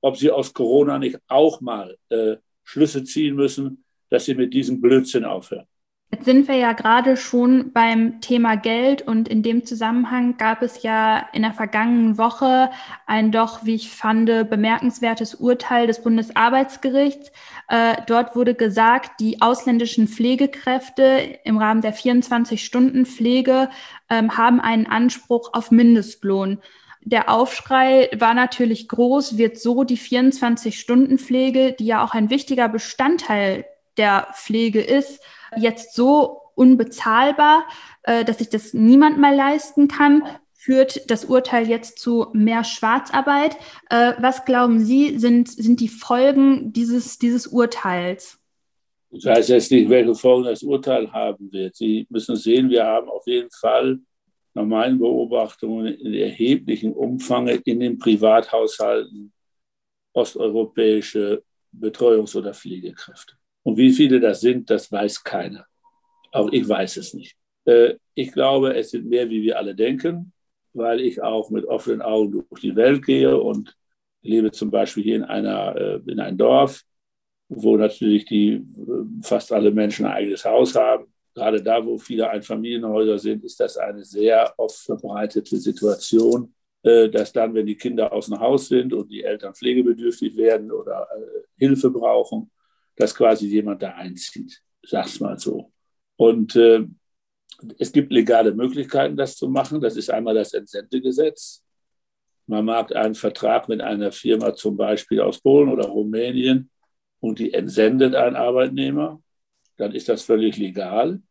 ob 0.00 0.16
sie 0.16 0.30
aus 0.30 0.54
Corona 0.54 0.96
nicht 1.00 1.18
auch 1.26 1.60
mal 1.60 1.98
äh, 2.08 2.36
Schlüsse 2.62 3.02
ziehen 3.02 3.34
müssen, 3.34 3.84
dass 4.10 4.26
sie 4.26 4.36
mit 4.36 4.54
diesem 4.54 4.80
Blödsinn 4.80 5.24
aufhören. 5.24 5.66
Jetzt 6.12 6.24
sind 6.24 6.48
wir 6.48 6.56
ja 6.56 6.72
gerade 6.72 7.16
schon 7.16 7.72
beim 7.72 8.20
Thema 8.20 8.56
Geld 8.56 9.02
und 9.02 9.28
in 9.28 9.44
dem 9.44 9.64
Zusammenhang 9.64 10.36
gab 10.38 10.60
es 10.60 10.82
ja 10.82 11.28
in 11.32 11.42
der 11.42 11.52
vergangenen 11.52 12.18
Woche 12.18 12.70
ein 13.06 13.30
doch, 13.30 13.64
wie 13.64 13.76
ich 13.76 13.90
fand, 13.90 14.26
bemerkenswertes 14.26 15.36
Urteil 15.36 15.86
des 15.86 16.02
Bundesarbeitsgerichts. 16.02 17.30
Äh, 17.68 17.98
dort 18.08 18.34
wurde 18.34 18.56
gesagt, 18.56 19.20
die 19.20 19.40
ausländischen 19.40 20.08
Pflegekräfte 20.08 21.38
im 21.44 21.58
Rahmen 21.58 21.80
der 21.80 21.94
24-Stunden-Pflege 21.94 23.70
ähm, 24.08 24.36
haben 24.36 24.60
einen 24.60 24.86
Anspruch 24.86 25.50
auf 25.52 25.70
Mindestlohn. 25.70 26.58
Der 27.02 27.30
Aufschrei 27.30 28.10
war 28.18 28.34
natürlich 28.34 28.88
groß, 28.88 29.38
wird 29.38 29.58
so 29.58 29.84
die 29.84 29.96
24-Stunden-Pflege, 29.96 31.72
die 31.78 31.86
ja 31.86 32.04
auch 32.04 32.14
ein 32.14 32.30
wichtiger 32.30 32.68
Bestandteil 32.68 33.64
der 33.96 34.26
Pflege 34.34 34.80
ist, 34.80 35.20
jetzt 35.56 35.94
so 35.94 36.40
unbezahlbar, 36.54 37.64
äh, 38.02 38.24
dass 38.24 38.38
sich 38.38 38.48
das 38.48 38.74
niemand 38.74 39.18
mal 39.18 39.34
leisten 39.34 39.88
kann, 39.88 40.22
führt 40.52 41.10
das 41.10 41.24
Urteil 41.24 41.68
jetzt 41.68 41.98
zu 41.98 42.26
mehr 42.34 42.64
Schwarzarbeit. 42.64 43.56
Äh, 43.88 44.12
was 44.18 44.44
glauben 44.44 44.80
Sie, 44.80 45.18
sind, 45.18 45.48
sind 45.48 45.80
die 45.80 45.88
Folgen 45.88 46.72
dieses, 46.72 47.18
dieses 47.18 47.46
Urteils? 47.46 48.38
Ich 49.10 49.24
weiß 49.24 49.48
jetzt 49.48 49.72
nicht, 49.72 49.88
welche 49.88 50.14
Folgen 50.14 50.44
das 50.44 50.62
Urteil 50.62 51.10
haben 51.10 51.50
wird. 51.50 51.74
Sie 51.74 52.06
müssen 52.10 52.36
sehen, 52.36 52.68
wir 52.68 52.84
haben 52.84 53.08
auf 53.08 53.26
jeden 53.26 53.50
Fall 53.50 53.98
nach 54.54 54.64
meinen 54.64 54.98
Beobachtungen 54.98 55.86
in 55.86 56.14
erheblichem 56.14 56.92
Umfang 56.92 57.48
in 57.48 57.80
den 57.80 57.98
Privathaushalten 57.98 59.32
osteuropäische 60.12 61.42
Betreuungs- 61.72 62.36
oder 62.36 62.52
Pflegekräfte. 62.52 63.34
Und 63.62 63.76
wie 63.76 63.92
viele 63.92 64.20
das 64.20 64.40
sind, 64.40 64.70
das 64.70 64.90
weiß 64.90 65.22
keiner. 65.22 65.66
Auch 66.32 66.50
ich 66.52 66.68
weiß 66.68 66.96
es 66.96 67.14
nicht. 67.14 67.36
Äh, 67.64 67.94
ich 68.14 68.32
glaube, 68.32 68.74
es 68.74 68.90
sind 68.90 69.08
mehr, 69.08 69.28
wie 69.30 69.42
wir 69.42 69.58
alle 69.58 69.74
denken, 69.74 70.32
weil 70.72 71.00
ich 71.00 71.22
auch 71.22 71.50
mit 71.50 71.64
offenen 71.66 72.02
Augen 72.02 72.32
durch 72.32 72.60
die 72.60 72.76
Welt 72.76 73.04
gehe 73.04 73.36
und 73.36 73.76
lebe 74.22 74.50
zum 74.52 74.70
Beispiel 74.70 75.02
hier 75.02 75.16
in, 75.16 75.24
einer, 75.24 75.76
äh, 75.76 76.00
in 76.06 76.20
einem 76.20 76.38
Dorf, 76.38 76.82
wo 77.48 77.76
natürlich 77.76 78.26
die 78.26 78.52
äh, 78.52 78.62
fast 79.22 79.52
alle 79.52 79.70
Menschen 79.70 80.06
ein 80.06 80.12
eigenes 80.12 80.44
Haus 80.44 80.74
haben. 80.74 81.06
Gerade 81.34 81.62
da, 81.62 81.84
wo 81.84 81.98
viele 81.98 82.28
Einfamilienhäuser 82.28 83.18
sind, 83.18 83.44
ist 83.44 83.58
das 83.60 83.76
eine 83.76 84.04
sehr 84.04 84.52
oft 84.56 84.76
verbreitete 84.76 85.56
Situation, 85.56 86.52
dass 86.82 87.32
dann, 87.32 87.54
wenn 87.54 87.66
die 87.66 87.76
Kinder 87.76 88.12
aus 88.12 88.26
dem 88.26 88.40
Haus 88.40 88.66
sind 88.66 88.92
und 88.92 89.10
die 89.10 89.22
Eltern 89.22 89.54
pflegebedürftig 89.54 90.34
werden 90.36 90.72
oder 90.72 91.06
Hilfe 91.56 91.90
brauchen, 91.90 92.50
dass 93.00 93.14
quasi 93.14 93.46
jemand 93.46 93.82
da 93.82 93.94
einzieht, 93.94 94.60
sag's 94.82 95.20
mal 95.20 95.38
so. 95.38 95.72
Und 96.16 96.54
äh, 96.56 96.84
es 97.78 97.92
gibt 97.92 98.12
legale 98.12 98.54
Möglichkeiten, 98.54 99.16
das 99.16 99.36
zu 99.36 99.48
machen. 99.48 99.80
Das 99.80 99.96
ist 99.96 100.10
einmal 100.10 100.34
das 100.34 100.52
Entsendegesetz. 100.52 101.64
Man 102.46 102.64
mag 102.64 102.94
einen 102.94 103.14
Vertrag 103.14 103.68
mit 103.68 103.80
einer 103.80 104.12
Firma 104.12 104.54
zum 104.54 104.76
Beispiel 104.76 105.20
aus 105.20 105.40
Polen 105.40 105.68
oder 105.70 105.86
Rumänien 105.88 106.70
und 107.20 107.38
die 107.38 107.54
entsendet 107.54 108.14
einen 108.14 108.36
Arbeitnehmer, 108.36 109.22
dann 109.76 109.92
ist 109.92 110.08
das 110.08 110.22
völlig 110.22 110.56
legal. 110.56 111.22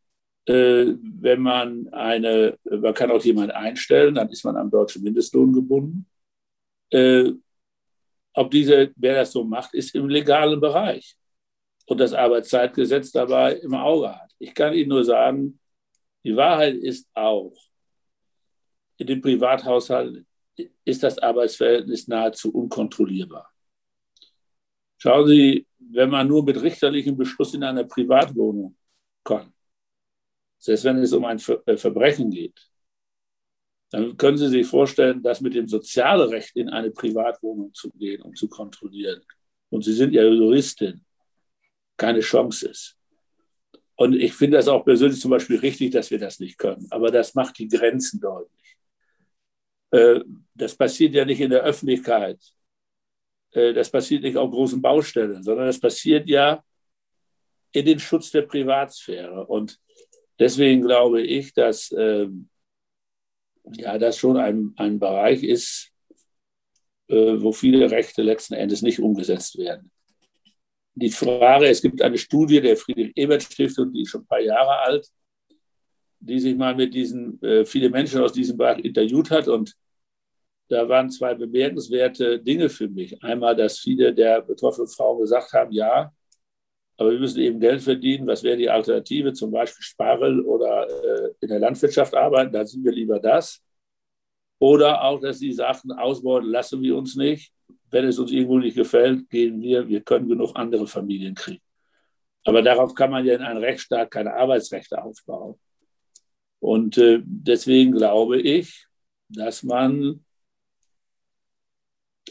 Äh, 0.45 0.93
wenn 1.01 1.41
man 1.41 1.89
eine, 1.89 2.57
man 2.63 2.93
kann 2.93 3.11
auch 3.11 3.23
jemanden 3.23 3.51
einstellen, 3.51 4.15
dann 4.15 4.29
ist 4.29 4.45
man 4.45 4.55
am 4.55 4.71
deutschen 4.71 5.03
Mindestlohn 5.03 5.53
gebunden. 5.53 6.07
Äh, 6.91 7.33
ob 8.33 8.49
diese, 8.51 8.91
wer 8.95 9.15
das 9.15 9.31
so 9.31 9.43
macht, 9.43 9.73
ist 9.73 9.93
im 9.95 10.07
legalen 10.07 10.61
Bereich 10.61 11.18
und 11.89 11.97
das 11.99 12.13
Arbeitszeitgesetz 12.13 13.11
dabei 13.11 13.55
im 13.55 13.73
Auge 13.73 14.09
hat. 14.15 14.31
Ich 14.37 14.53
kann 14.53 14.73
Ihnen 14.73 14.89
nur 14.89 15.03
sagen, 15.03 15.59
die 16.23 16.35
Wahrheit 16.35 16.75
ist 16.75 17.09
auch, 17.15 17.53
in 18.97 19.07
dem 19.07 19.21
Privathaushalt 19.21 20.23
ist 20.85 21.01
das 21.01 21.17
Arbeitsverhältnis 21.17 22.07
nahezu 22.07 22.53
unkontrollierbar. 22.53 23.51
Schauen 24.97 25.27
Sie, 25.27 25.65
wenn 25.79 26.11
man 26.11 26.27
nur 26.27 26.43
mit 26.43 26.61
richterlichem 26.61 27.17
Beschluss 27.17 27.55
in 27.55 27.63
einer 27.63 27.85
Privatwohnung 27.85 28.77
kann, 29.23 29.51
selbst 30.59 30.83
wenn 30.83 30.97
es 30.97 31.13
um 31.13 31.25
ein 31.25 31.41
äh, 31.65 31.77
Verbrechen 31.77 32.29
geht, 32.29 32.69
dann 33.89 34.15
können 34.15 34.37
Sie 34.37 34.49
sich 34.49 34.67
vorstellen, 34.67 35.23
dass 35.23 35.41
mit 35.41 35.55
dem 35.55 35.65
Sozialrecht 35.65 36.55
in 36.55 36.69
eine 36.69 36.91
Privatwohnung 36.91 37.73
zu 37.73 37.89
gehen, 37.91 38.21
um 38.21 38.35
zu 38.35 38.47
kontrollieren. 38.47 39.23
Und 39.69 39.83
Sie 39.83 39.93
sind 39.93 40.13
ja 40.13 40.23
Juristin 40.23 41.03
keine 41.99 42.21
Chance 42.21 42.69
ist. 42.69 42.97
Und 43.95 44.13
ich 44.15 44.33
finde 44.33 44.57
das 44.57 44.69
auch 44.69 44.85
persönlich 44.85 45.19
zum 45.19 45.31
Beispiel 45.31 45.59
richtig, 45.59 45.91
dass 45.91 46.09
wir 46.09 46.19
das 46.19 46.39
nicht 46.39 46.57
können. 46.57 46.87
Aber 46.89 47.11
das 47.11 47.35
macht 47.35 47.59
die 47.59 47.67
Grenzen 47.67 48.21
deutlich. 48.21 48.77
Äh, 49.91 50.21
das 50.55 50.75
passiert 50.75 51.13
ja 51.13 51.25
nicht 51.25 51.41
in 51.41 51.49
der 51.49 51.63
Öffentlichkeit. 51.63 52.39
Äh, 53.51 53.73
das 53.73 53.89
passiert 53.89 54.23
nicht 54.23 54.37
auf 54.37 54.51
großen 54.51 54.81
Baustellen, 54.81 55.43
sondern 55.43 55.67
das 55.67 55.79
passiert 55.79 56.29
ja 56.29 56.63
in 57.73 57.85
den 57.85 57.99
Schutz 57.99 58.31
der 58.31 58.43
Privatsphäre. 58.43 59.45
Und 59.45 59.77
deswegen 60.39 60.81
glaube 60.81 61.21
ich, 61.21 61.53
dass 61.53 61.93
ähm, 61.97 62.49
ja, 63.73 63.97
das 63.97 64.17
schon 64.17 64.37
ein, 64.37 64.73
ein 64.77 64.97
Bereich 64.97 65.43
ist, 65.43 65.91
äh, 67.09 67.41
wo 67.41 67.51
viele 67.51 67.91
Rechte 67.91 68.21
letzten 68.21 68.53
Endes 68.53 68.81
nicht 68.81 68.99
umgesetzt 68.99 69.57
werden 69.57 69.91
die 70.95 71.09
Frage, 71.11 71.67
es 71.67 71.81
gibt 71.81 72.01
eine 72.01 72.17
Studie 72.17 72.61
der 72.61 72.77
Friedrich-Ebert-Stiftung, 72.77 73.91
die 73.93 74.01
ist 74.01 74.09
schon 74.09 74.21
ein 74.21 74.27
paar 74.27 74.41
Jahre 74.41 74.79
alt, 74.79 75.07
die 76.19 76.39
sich 76.39 76.55
mal 76.55 76.75
mit 76.75 76.93
diesen, 76.93 77.41
äh, 77.41 77.65
viele 77.65 77.89
Menschen 77.89 78.21
aus 78.21 78.33
diesem 78.33 78.57
Bereich 78.57 78.79
interviewt 78.79 79.31
hat. 79.31 79.47
Und 79.47 79.75
da 80.67 80.87
waren 80.87 81.09
zwei 81.09 81.33
bemerkenswerte 81.33 82.39
Dinge 82.39 82.69
für 82.69 82.89
mich. 82.89 83.21
Einmal, 83.23 83.55
dass 83.55 83.79
viele 83.79 84.13
der 84.13 84.41
betroffenen 84.41 84.89
Frauen 84.89 85.21
gesagt 85.21 85.53
haben, 85.53 85.71
ja, 85.71 86.11
aber 86.97 87.11
wir 87.11 87.19
müssen 87.19 87.39
eben 87.39 87.61
Geld 87.61 87.81
verdienen. 87.81 88.27
Was 88.27 88.43
wäre 88.43 88.57
die 88.57 88.69
Alternative? 88.69 89.31
Zum 89.31 89.51
Beispiel 89.51 89.83
Spargel 89.83 90.41
oder 90.41 90.85
äh, 90.89 91.31
in 91.39 91.47
der 91.47 91.59
Landwirtschaft 91.59 92.13
arbeiten. 92.13 92.51
Da 92.51 92.65
sind 92.65 92.83
wir 92.83 92.91
lieber 92.91 93.19
das. 93.19 93.61
Oder 94.59 95.01
auch, 95.01 95.21
dass 95.21 95.39
sie 95.39 95.53
sagten, 95.53 95.93
ausbeuten 95.93 96.49
lassen 96.49 96.81
wir 96.81 96.97
uns 96.97 97.15
nicht 97.15 97.53
wenn 97.91 98.05
es 98.05 98.19
uns 98.19 98.31
irgendwo 98.31 98.59
nicht 98.59 98.75
gefällt, 98.75 99.29
gehen 99.29 99.61
wir, 99.61 99.87
wir 99.87 100.01
können 100.01 100.27
genug 100.27 100.51
andere 100.55 100.87
Familien 100.87 101.35
kriegen. 101.35 101.61
Aber 102.45 102.61
darauf 102.61 102.93
kann 102.93 103.11
man 103.11 103.25
ja 103.25 103.35
in 103.35 103.41
einem 103.41 103.61
Rechtsstaat 103.61 104.11
keine 104.11 104.33
Arbeitsrechte 104.33 105.01
aufbauen. 105.01 105.59
Und 106.59 106.97
äh, 106.97 107.21
deswegen 107.23 107.91
glaube 107.91 108.39
ich, 108.39 108.85
dass 109.29 109.63
man 109.63 110.25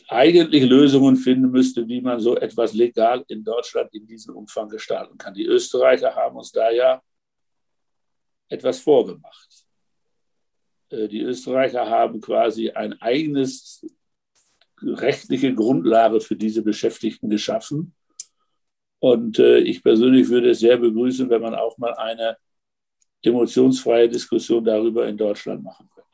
eigentlich 0.08 0.64
Lösungen 0.64 1.16
finden 1.16 1.50
müsste, 1.50 1.86
wie 1.88 2.00
man 2.00 2.20
so 2.20 2.36
etwas 2.36 2.72
legal 2.72 3.24
in 3.28 3.44
Deutschland 3.44 3.92
in 3.94 4.06
diesem 4.06 4.36
Umfang 4.36 4.68
gestalten 4.68 5.18
kann. 5.18 5.34
Die 5.34 5.46
Österreicher 5.46 6.14
haben 6.14 6.36
uns 6.36 6.52
da 6.52 6.70
ja 6.70 7.02
etwas 8.48 8.80
vorgemacht. 8.80 9.66
Äh, 10.90 11.08
die 11.08 11.20
Österreicher 11.20 11.88
haben 11.88 12.20
quasi 12.20 12.70
ein 12.70 13.00
eigenes 13.00 13.84
rechtliche 14.82 15.54
Grundlage 15.54 16.20
für 16.20 16.36
diese 16.36 16.62
Beschäftigten 16.62 17.28
geschaffen. 17.28 17.94
Und 19.00 19.38
äh, 19.38 19.58
ich 19.58 19.82
persönlich 19.82 20.28
würde 20.28 20.50
es 20.50 20.60
sehr 20.60 20.76
begrüßen, 20.76 21.30
wenn 21.30 21.42
man 21.42 21.54
auch 21.54 21.78
mal 21.78 21.94
eine 21.94 22.36
emotionsfreie 23.22 24.08
Diskussion 24.08 24.64
darüber 24.64 25.06
in 25.06 25.16
Deutschland 25.16 25.62
machen 25.62 25.88
könnte. 25.94 26.08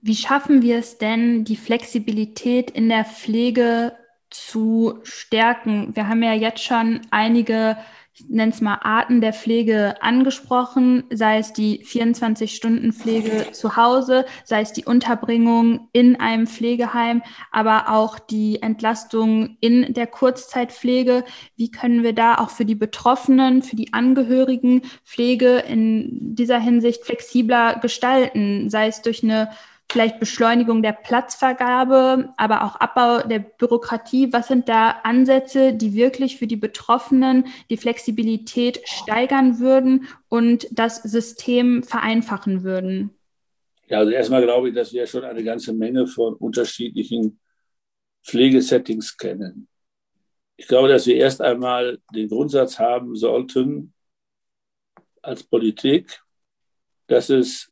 Wie 0.00 0.16
schaffen 0.16 0.62
wir 0.62 0.78
es 0.78 0.98
denn, 0.98 1.44
die 1.44 1.56
Flexibilität 1.56 2.70
in 2.70 2.88
der 2.88 3.04
Pflege 3.04 3.92
zu 4.30 4.98
stärken? 5.04 5.94
Wir 5.94 6.08
haben 6.08 6.22
ja 6.22 6.34
jetzt 6.34 6.62
schon 6.62 7.00
einige 7.10 7.76
ich 8.14 8.28
nenne 8.28 8.52
es 8.52 8.60
mal 8.60 8.78
Arten 8.82 9.22
der 9.22 9.32
Pflege 9.32 9.94
angesprochen, 10.02 11.04
sei 11.10 11.38
es 11.38 11.54
die 11.54 11.82
24-Stunden-Pflege 11.82 13.52
zu 13.52 13.76
Hause, 13.76 14.26
sei 14.44 14.60
es 14.60 14.74
die 14.74 14.84
Unterbringung 14.84 15.88
in 15.92 16.20
einem 16.20 16.46
Pflegeheim, 16.46 17.22
aber 17.50 17.88
auch 17.88 18.18
die 18.18 18.60
Entlastung 18.60 19.56
in 19.60 19.94
der 19.94 20.06
Kurzzeitpflege. 20.06 21.24
Wie 21.56 21.70
können 21.70 22.02
wir 22.02 22.12
da 22.12 22.34
auch 22.34 22.50
für 22.50 22.66
die 22.66 22.74
Betroffenen, 22.74 23.62
für 23.62 23.76
die 23.76 23.94
Angehörigen 23.94 24.82
Pflege 25.04 25.58
in 25.60 26.34
dieser 26.34 26.58
Hinsicht 26.58 27.04
flexibler 27.04 27.78
gestalten, 27.80 28.68
sei 28.68 28.88
es 28.88 29.00
durch 29.00 29.22
eine 29.24 29.48
vielleicht 29.92 30.18
Beschleunigung 30.18 30.82
der 30.82 30.92
Platzvergabe, 30.92 32.32
aber 32.38 32.64
auch 32.64 32.76
Abbau 32.76 33.26
der 33.26 33.40
Bürokratie. 33.40 34.32
Was 34.32 34.48
sind 34.48 34.68
da 34.68 34.90
Ansätze, 35.04 35.74
die 35.74 35.94
wirklich 35.94 36.38
für 36.38 36.46
die 36.46 36.56
Betroffenen 36.56 37.46
die 37.68 37.76
Flexibilität 37.76 38.80
steigern 38.86 39.60
würden 39.60 40.08
und 40.28 40.66
das 40.70 41.02
System 41.02 41.82
vereinfachen 41.82 42.64
würden? 42.64 43.10
Ja, 43.88 43.98
also 43.98 44.12
erstmal 44.12 44.42
glaube 44.42 44.70
ich, 44.70 44.74
dass 44.74 44.92
wir 44.94 45.06
schon 45.06 45.24
eine 45.24 45.44
ganze 45.44 45.74
Menge 45.74 46.06
von 46.06 46.34
unterschiedlichen 46.34 47.38
Pflegesettings 48.24 49.16
kennen. 49.18 49.68
Ich 50.56 50.68
glaube, 50.68 50.88
dass 50.88 51.06
wir 51.06 51.16
erst 51.16 51.42
einmal 51.42 51.98
den 52.14 52.28
Grundsatz 52.28 52.78
haben 52.78 53.14
sollten 53.14 53.92
als 55.20 55.42
Politik, 55.42 56.22
dass 57.08 57.28
es 57.28 57.70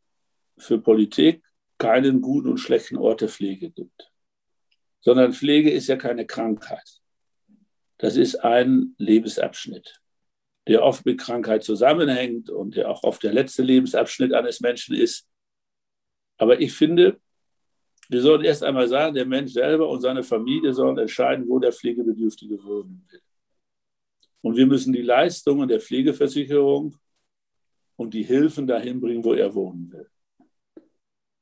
für 0.58 0.78
Politik 0.78 1.42
keinen 1.80 2.20
guten 2.20 2.48
und 2.48 2.58
schlechten 2.58 2.96
Ort 2.96 3.22
der 3.22 3.28
Pflege 3.28 3.70
gibt. 3.70 4.12
Sondern 5.00 5.32
Pflege 5.32 5.70
ist 5.70 5.88
ja 5.88 5.96
keine 5.96 6.26
Krankheit. 6.26 7.00
Das 7.98 8.16
ist 8.16 8.36
ein 8.36 8.94
Lebensabschnitt, 8.98 10.00
der 10.68 10.82
oft 10.82 11.04
mit 11.04 11.18
Krankheit 11.18 11.64
zusammenhängt 11.64 12.50
und 12.50 12.76
der 12.76 12.88
auch 12.90 13.02
oft 13.02 13.22
der 13.22 13.32
letzte 13.32 13.62
Lebensabschnitt 13.62 14.32
eines 14.32 14.60
Menschen 14.60 14.94
ist. 14.94 15.26
Aber 16.36 16.60
ich 16.60 16.72
finde, 16.72 17.18
wir 18.08 18.20
sollten 18.20 18.44
erst 18.44 18.62
einmal 18.62 18.88
sagen, 18.88 19.14
der 19.14 19.26
Mensch 19.26 19.52
selber 19.52 19.88
und 19.88 20.00
seine 20.00 20.22
Familie 20.22 20.74
sollen 20.74 20.98
entscheiden, 20.98 21.48
wo 21.48 21.58
der 21.58 21.72
Pflegebedürftige 21.72 22.62
wohnen 22.62 23.06
will. 23.10 23.22
Und 24.42 24.56
wir 24.56 24.66
müssen 24.66 24.92
die 24.92 25.02
Leistungen 25.02 25.68
der 25.68 25.80
Pflegeversicherung 25.80 26.96
und 27.96 28.14
die 28.14 28.22
Hilfen 28.22 28.66
dahin 28.66 29.00
bringen, 29.00 29.24
wo 29.24 29.34
er 29.34 29.54
wohnen 29.54 29.92
will. 29.92 30.10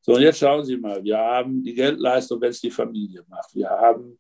So, 0.00 0.14
und 0.14 0.22
jetzt 0.22 0.38
schauen 0.38 0.64
Sie 0.64 0.76
mal, 0.76 1.02
wir 1.02 1.18
haben 1.18 1.62
die 1.62 1.74
Geldleistung, 1.74 2.40
wenn 2.40 2.50
es 2.50 2.60
die 2.60 2.70
Familie 2.70 3.24
macht. 3.28 3.54
Wir 3.54 3.68
haben 3.68 4.18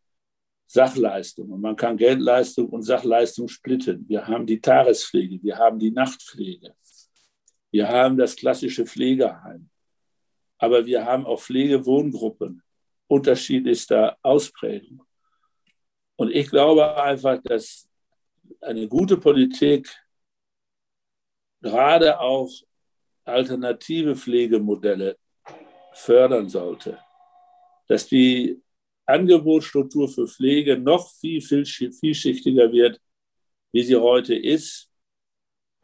Sachleistungen. 0.66 1.60
Man 1.60 1.76
kann 1.76 1.96
Geldleistung 1.96 2.68
und 2.68 2.82
Sachleistung 2.82 3.48
splitten. 3.48 4.06
Wir 4.06 4.26
haben 4.26 4.46
die 4.46 4.60
Tagespflege, 4.60 5.42
wir 5.42 5.56
haben 5.56 5.78
die 5.78 5.90
Nachtpflege, 5.90 6.74
wir 7.70 7.88
haben 7.88 8.18
das 8.18 8.36
klassische 8.36 8.84
Pflegeheim, 8.84 9.70
aber 10.58 10.84
wir 10.84 11.04
haben 11.06 11.24
auch 11.24 11.40
Pflegewohngruppen 11.40 12.62
unterschiedlichster 13.06 14.18
Ausprägung. 14.22 15.02
Und 16.16 16.30
ich 16.32 16.50
glaube 16.50 17.00
einfach, 17.02 17.40
dass 17.42 17.88
eine 18.60 18.86
gute 18.88 19.16
Politik 19.16 19.88
gerade 21.62 22.20
auch 22.20 22.50
alternative 23.24 24.16
Pflegemodelle 24.16 25.16
fördern 25.98 26.48
sollte, 26.48 26.98
dass 27.88 28.06
die 28.06 28.62
Angebotsstruktur 29.06 30.08
für 30.08 30.26
Pflege 30.26 30.78
noch 30.78 31.10
viel, 31.10 31.40
viel 31.40 31.64
vielschichtiger 31.64 32.70
wird, 32.72 33.00
wie 33.72 33.82
sie 33.82 33.96
heute 33.96 34.34
ist, 34.34 34.90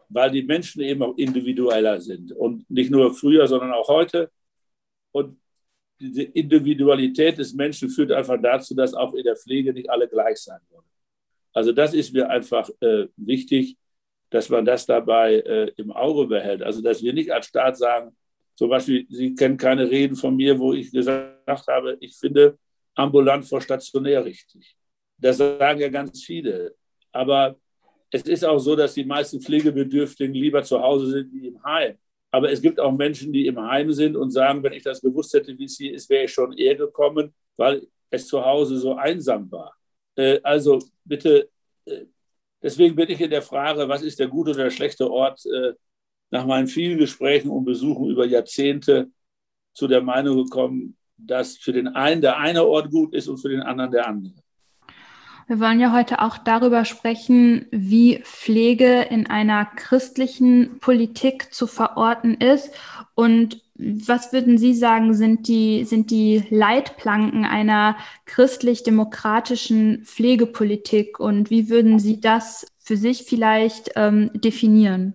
weil 0.08 0.30
die 0.30 0.42
Menschen 0.42 0.82
eben 0.82 1.02
auch 1.02 1.16
individueller 1.16 2.00
sind. 2.00 2.32
Und 2.32 2.68
nicht 2.70 2.90
nur 2.90 3.14
früher, 3.14 3.46
sondern 3.46 3.72
auch 3.72 3.88
heute. 3.88 4.30
Und 5.12 5.40
diese 5.98 6.22
Individualität 6.22 7.38
des 7.38 7.54
Menschen 7.54 7.88
führt 7.88 8.12
einfach 8.12 8.40
dazu, 8.40 8.74
dass 8.74 8.94
auch 8.94 9.14
in 9.14 9.24
der 9.24 9.36
Pflege 9.36 9.72
nicht 9.72 9.88
alle 9.88 10.08
gleich 10.08 10.38
sein 10.38 10.60
wollen. 10.70 10.84
Also 11.52 11.72
das 11.72 11.94
ist 11.94 12.12
mir 12.12 12.28
einfach 12.28 12.68
äh, 12.80 13.06
wichtig, 13.16 13.76
dass 14.30 14.48
man 14.48 14.64
das 14.64 14.86
dabei 14.86 15.36
äh, 15.36 15.72
im 15.76 15.92
Auge 15.92 16.26
behält. 16.26 16.62
Also 16.62 16.82
dass 16.82 17.02
wir 17.02 17.12
nicht 17.12 17.32
als 17.32 17.46
Staat 17.46 17.78
sagen, 17.78 18.14
zum 18.54 18.70
Beispiel, 18.70 19.06
Sie 19.10 19.34
kennen 19.34 19.56
keine 19.56 19.90
Reden 19.90 20.16
von 20.16 20.36
mir, 20.36 20.58
wo 20.58 20.72
ich 20.72 20.92
gesagt 20.92 21.66
habe, 21.68 21.96
ich 22.00 22.16
finde 22.16 22.58
ambulant 22.94 23.44
vor 23.44 23.60
stationär 23.60 24.24
richtig. 24.24 24.76
Das 25.18 25.38
sagen 25.38 25.80
ja 25.80 25.88
ganz 25.88 26.22
viele. 26.22 26.74
Aber 27.12 27.56
es 28.10 28.22
ist 28.22 28.44
auch 28.44 28.58
so, 28.58 28.76
dass 28.76 28.94
die 28.94 29.04
meisten 29.04 29.40
Pflegebedürftigen 29.40 30.34
lieber 30.34 30.62
zu 30.62 30.80
Hause 30.80 31.10
sind 31.10 31.32
wie 31.32 31.48
im 31.48 31.62
Heim. 31.64 31.98
Aber 32.30 32.50
es 32.50 32.60
gibt 32.60 32.78
auch 32.80 32.92
Menschen, 32.92 33.32
die 33.32 33.46
im 33.46 33.60
Heim 33.60 33.92
sind 33.92 34.16
und 34.16 34.30
sagen, 34.30 34.62
wenn 34.62 34.72
ich 34.72 34.82
das 34.82 35.00
gewusst 35.00 35.32
hätte, 35.34 35.56
wie 35.58 35.64
es 35.64 35.76
hier 35.76 35.94
ist, 35.94 36.08
wäre 36.10 36.24
ich 36.24 36.32
schon 36.32 36.52
eher 36.52 36.74
gekommen, 36.74 37.34
weil 37.56 37.86
es 38.10 38.26
zu 38.26 38.44
Hause 38.44 38.78
so 38.78 38.94
einsam 38.94 39.50
war. 39.50 39.74
Äh, 40.16 40.40
also 40.42 40.80
bitte, 41.04 41.48
äh, 41.86 42.06
deswegen 42.62 42.94
bin 42.96 43.10
ich 43.10 43.20
in 43.20 43.30
der 43.30 43.42
Frage, 43.42 43.88
was 43.88 44.02
ist 44.02 44.18
der 44.18 44.28
gute 44.28 44.50
oder 44.50 44.64
der 44.64 44.70
schlechte 44.70 45.10
Ort, 45.10 45.44
äh, 45.46 45.72
nach 46.34 46.46
meinen 46.46 46.66
vielen 46.66 46.98
Gesprächen 46.98 47.48
und 47.48 47.64
Besuchen 47.64 48.10
über 48.10 48.26
Jahrzehnte 48.26 49.08
zu 49.72 49.86
der 49.86 50.02
Meinung 50.02 50.42
gekommen, 50.44 50.96
dass 51.16 51.56
für 51.56 51.72
den 51.72 51.86
einen 51.86 52.20
der 52.20 52.38
eine 52.38 52.64
Ort 52.64 52.90
gut 52.90 53.14
ist 53.14 53.28
und 53.28 53.38
für 53.38 53.50
den 53.50 53.62
anderen 53.62 53.92
der 53.92 54.08
andere. 54.08 54.34
Wir 55.46 55.60
wollen 55.60 55.78
ja 55.78 55.92
heute 55.92 56.20
auch 56.20 56.36
darüber 56.38 56.84
sprechen, 56.84 57.66
wie 57.70 58.18
Pflege 58.24 59.02
in 59.02 59.28
einer 59.28 59.64
christlichen 59.64 60.80
Politik 60.80 61.54
zu 61.54 61.68
verorten 61.68 62.34
ist. 62.34 62.72
Und 63.14 63.62
was 63.76 64.32
würden 64.32 64.58
Sie 64.58 64.74
sagen, 64.74 65.14
sind 65.14 65.46
die, 65.46 65.84
sind 65.84 66.10
die 66.10 66.42
Leitplanken 66.50 67.44
einer 67.44 67.96
christlich-demokratischen 68.24 70.02
Pflegepolitik 70.04 71.20
und 71.20 71.50
wie 71.50 71.68
würden 71.68 72.00
Sie 72.00 72.20
das 72.20 72.66
für 72.78 72.96
sich 72.96 73.22
vielleicht 73.22 73.92
ähm, 73.94 74.30
definieren? 74.34 75.14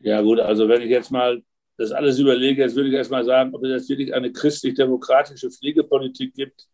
Ja 0.00 0.20
gut, 0.22 0.40
also 0.40 0.68
wenn 0.68 0.82
ich 0.82 0.90
jetzt 0.90 1.10
mal 1.10 1.42
das 1.76 1.92
alles 1.92 2.18
überlege, 2.18 2.62
jetzt 2.62 2.76
würde 2.76 2.88
ich 2.88 2.94
erst 2.94 3.10
mal 3.10 3.24
sagen, 3.24 3.54
ob 3.54 3.62
es 3.64 3.70
jetzt 3.70 3.88
wirklich 3.88 4.14
eine 4.14 4.32
christlich-demokratische 4.32 5.50
Pflegepolitik 5.50 6.34
gibt. 6.34 6.66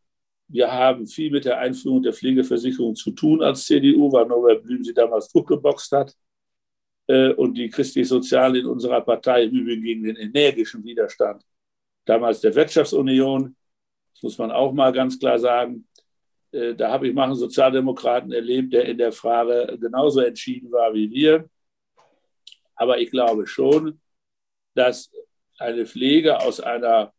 Wir 0.49 0.71
haben 0.73 1.07
viel 1.07 1.31
mit 1.31 1.45
der 1.45 1.59
Einführung 1.59 2.02
der 2.02 2.12
Pflegeversicherung 2.12 2.95
zu 2.95 3.11
tun 3.12 3.43
als 3.43 3.64
CDU, 3.66 4.12
weil 4.12 4.26
Norbert 4.26 4.62
Blüm 4.62 4.85
sie 4.85 4.95
damals 4.95 5.28
durchgeboxt 5.31 5.93
hat. 5.93 6.14
Äh, 7.07 7.33
und 7.35 7.54
die 7.54 7.69
christlich-sozialen 7.69 8.57
in 8.57 8.66
unserer 8.66 9.00
Partei 9.02 9.45
im 9.45 9.52
Übrigen 9.52 9.83
gegen 9.83 10.04
den 10.04 10.16
energischen 10.16 10.85
Widerstand 10.85 11.43
damals 12.04 12.40
der 12.40 12.54
Wirtschaftsunion. 12.54 13.57
Das 14.14 14.22
muss 14.22 14.38
man 14.38 14.51
auch 14.51 14.72
mal 14.72 14.92
ganz 14.92 15.18
klar 15.18 15.38
sagen. 15.38 15.87
Äh, 16.53 16.75
da 16.75 16.90
habe 16.90 17.09
ich 17.09 17.14
mal 17.14 17.25
einen 17.25 17.35
Sozialdemokraten 17.35 18.33
erlebt, 18.33 18.72
der 18.72 18.87
in 18.87 18.99
der 18.99 19.12
Frage 19.12 19.77
genauso 19.81 20.20
entschieden 20.20 20.70
war 20.72 20.94
wie 20.94 21.11
wir. 21.11 21.49
Aber 22.77 22.99
ich 22.99 23.11
glaube 23.11 23.47
schon, 23.47 24.01
dass 24.75 25.11
eine 25.59 25.87
Pflege 25.87 26.41
aus 26.41 26.61
einer 26.61 27.13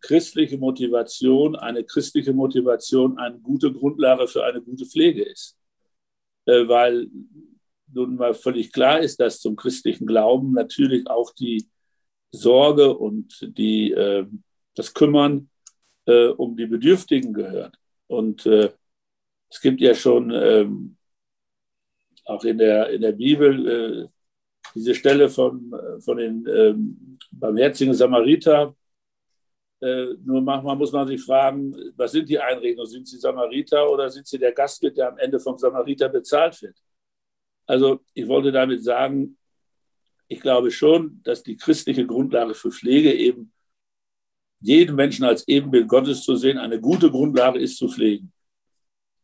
christlichen 0.00 0.60
Motivation, 0.60 1.56
eine 1.56 1.84
christliche 1.84 2.32
Motivation 2.32 3.18
eine 3.18 3.38
gute 3.38 3.72
Grundlage 3.72 4.26
für 4.26 4.44
eine 4.44 4.60
gute 4.60 4.84
Pflege 4.84 5.22
ist. 5.22 5.56
Äh, 6.46 6.66
weil 6.68 7.08
nun 7.92 8.16
mal 8.16 8.34
völlig 8.34 8.72
klar 8.72 9.00
ist, 9.00 9.20
dass 9.20 9.40
zum 9.40 9.56
christlichen 9.56 10.06
Glauben 10.06 10.52
natürlich 10.52 11.06
auch 11.06 11.32
die 11.32 11.68
Sorge 12.32 12.96
und 12.96 13.48
die, 13.56 13.92
äh, 13.92 14.26
das 14.74 14.92
Kümmern 14.94 15.50
äh, 16.06 16.28
um 16.28 16.56
die 16.56 16.66
Bedürftigen 16.66 17.32
gehört. 17.32 17.76
Und 18.08 18.44
es 18.44 19.60
gibt 19.62 19.80
ja 19.80 19.94
schon 19.94 20.30
ähm, 20.30 20.96
auch 22.26 22.44
in 22.44 22.58
der, 22.58 22.90
in 22.90 23.00
der 23.00 23.12
Bibel 23.12 24.10
diese 24.74 24.94
Stelle 24.94 25.28
von, 25.28 25.74
von 26.00 26.16
den 26.16 26.46
ähm, 26.46 27.18
barmherzigen 27.30 27.94
Samariter. 27.94 28.74
Äh, 29.80 30.14
nur 30.24 30.40
manchmal 30.40 30.76
muss 30.76 30.92
man 30.92 31.08
sich 31.08 31.22
fragen, 31.22 31.74
was 31.96 32.12
sind 32.12 32.28
die 32.28 32.38
Einrichtungen? 32.38 32.88
Sind 32.88 33.08
sie 33.08 33.18
Samariter 33.18 33.90
oder 33.90 34.08
sind 34.10 34.26
sie 34.26 34.38
der 34.38 34.52
Gastwirt, 34.52 34.96
der 34.96 35.08
am 35.08 35.18
Ende 35.18 35.40
vom 35.40 35.56
Samariter 35.56 36.08
bezahlt 36.08 36.60
wird? 36.62 36.76
Also 37.66 38.00
ich 38.14 38.26
wollte 38.28 38.52
damit 38.52 38.82
sagen, 38.84 39.36
ich 40.28 40.40
glaube 40.40 40.70
schon, 40.70 41.20
dass 41.24 41.42
die 41.42 41.56
christliche 41.56 42.06
Grundlage 42.06 42.54
für 42.54 42.70
Pflege 42.70 43.12
eben 43.12 43.52
jeden 44.60 44.94
Menschen 44.94 45.24
als 45.24 45.46
Ebenbild 45.48 45.88
Gottes 45.88 46.22
zu 46.22 46.36
sehen, 46.36 46.58
eine 46.58 46.80
gute 46.80 47.10
Grundlage 47.10 47.58
ist 47.58 47.76
zu 47.76 47.88
pflegen. 47.88 48.32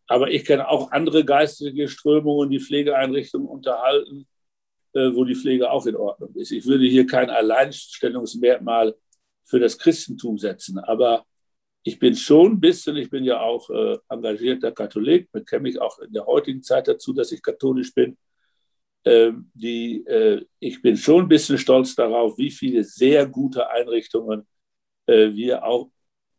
Aber 0.08 0.30
ich 0.30 0.44
kenne 0.44 0.68
auch 0.68 0.90
andere 0.90 1.24
geistige 1.24 1.88
Strömungen, 1.88 2.50
die 2.50 2.60
Pflegeeinrichtungen 2.60 3.46
unterhalten, 3.46 4.26
wo 4.94 5.24
die 5.24 5.34
Pflege 5.34 5.70
auch 5.70 5.86
in 5.86 5.96
Ordnung 5.96 6.34
ist. 6.34 6.50
Ich 6.50 6.66
würde 6.66 6.86
hier 6.86 7.06
kein 7.06 7.30
Alleinstellungsmerkmal 7.30 8.94
für 9.44 9.60
das 9.60 9.78
Christentum 9.78 10.38
setzen, 10.38 10.78
aber 10.78 11.24
ich 11.88 11.98
bin 11.98 12.14
schon 12.14 12.52
ein 12.52 12.60
bisschen, 12.60 12.96
ich 12.96 13.10
bin 13.10 13.24
ja 13.24 13.40
auch 13.40 13.70
äh, 13.70 13.96
engagierter 14.08 14.72
Katholik, 14.72 15.30
bekenne 15.32 15.62
mich 15.62 15.80
auch 15.80 15.98
in 16.00 16.12
der 16.12 16.26
heutigen 16.26 16.62
Zeit 16.62 16.86
dazu, 16.88 17.12
dass 17.12 17.32
ich 17.32 17.42
katholisch 17.42 17.94
bin. 17.94 18.16
Ähm, 19.04 19.50
die, 19.54 20.04
äh, 20.06 20.44
ich 20.58 20.82
bin 20.82 20.96
schon 20.96 21.24
ein 21.24 21.28
bisschen 21.28 21.56
stolz 21.56 21.94
darauf, 21.94 22.36
wie 22.36 22.50
viele 22.50 22.84
sehr 22.84 23.26
gute 23.26 23.70
Einrichtungen 23.70 24.46
äh, 25.06 25.32
wir 25.32 25.64
auch 25.64 25.90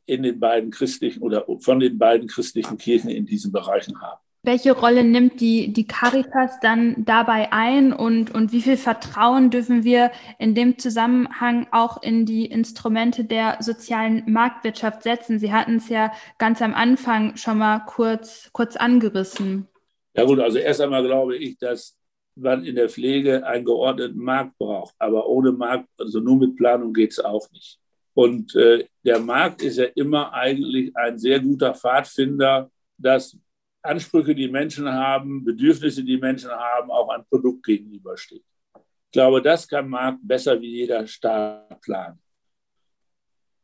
in 0.06 0.24
den 0.24 0.40
beiden 0.40 0.72
christlichen 0.72 1.22
oder 1.22 1.46
von 1.62 1.80
den 1.80 1.98
beiden 1.98 2.28
christlichen 2.28 2.78
Kirchen 2.78 3.10
in 3.10 3.26
diesen 3.26 3.52
Bereichen 3.52 4.00
haben. 4.02 4.22
Welche 4.50 4.72
Rolle 4.72 5.04
nimmt 5.04 5.42
die, 5.42 5.72
die 5.72 5.86
Caritas 5.86 6.60
dann 6.60 7.06
dabei 7.06 7.54
ein 7.54 7.94
und, 7.94 8.34
und 8.34 8.52
wie 8.52 8.64
viel 8.64 8.78
Vertrauen 8.78 9.52
dürfen 9.52 9.84
wir 9.84 10.10
in 10.40 10.56
dem 10.56 10.80
Zusammenhang 10.80 11.68
auch 11.70 12.02
in 12.02 12.26
die 12.26 12.48
Instrumente 12.48 13.26
der 13.26 13.58
sozialen 13.60 14.24
Marktwirtschaft 14.26 15.04
setzen? 15.04 15.38
Sie 15.38 15.54
hatten 15.54 15.76
es 15.76 15.88
ja 15.90 16.12
ganz 16.40 16.64
am 16.64 16.74
Anfang 16.74 17.38
schon 17.38 17.60
mal 17.60 17.82
kurz, 17.86 18.50
kurz 18.52 18.76
angerissen. 18.76 19.68
Ja 20.16 20.24
gut, 20.26 20.40
also 20.40 20.58
erst 20.58 20.82
einmal 20.82 21.04
glaube 21.04 21.38
ich, 21.38 21.60
dass 21.60 21.96
man 22.34 22.66
in 22.66 22.74
der 22.74 22.90
Pflege 22.90 23.46
einen 23.46 23.66
geordneten 23.66 24.18
Markt 24.18 24.58
braucht. 24.58 24.96
Aber 24.98 25.28
ohne 25.30 25.52
Markt, 25.52 25.90
also 26.00 26.22
nur 26.22 26.38
mit 26.38 26.56
Planung 26.56 26.92
geht 26.92 27.12
es 27.12 27.20
auch 27.20 27.48
nicht. 27.52 27.78
Und 28.16 28.56
äh, 28.56 28.88
der 29.06 29.20
Markt 29.20 29.62
ist 29.62 29.78
ja 29.78 29.86
immer 29.94 30.34
eigentlich 30.34 30.98
ein 30.98 31.20
sehr 31.20 31.40
guter 31.40 31.76
Pfadfinder, 31.76 32.72
dass 32.98 33.38
Ansprüche, 33.82 34.36
die 34.36 34.48
Menschen 34.48 34.92
haben, 34.92 35.44
Bedürfnisse, 35.44 36.04
die 36.04 36.18
Menschen 36.18 36.52
haben, 36.52 36.92
auch 36.92 37.10
ein 37.10 37.26
Produkt 37.26 37.66
gegenübersteht. 37.66 38.44
Ich 38.76 39.12
glaube, 39.14 39.42
das 39.42 39.68
kann 39.68 39.90
Markt 39.90 40.20
besser 40.22 40.60
wie 40.62 40.76
jeder 40.78 41.08
Staat 41.08 41.82
planen. 41.82 42.22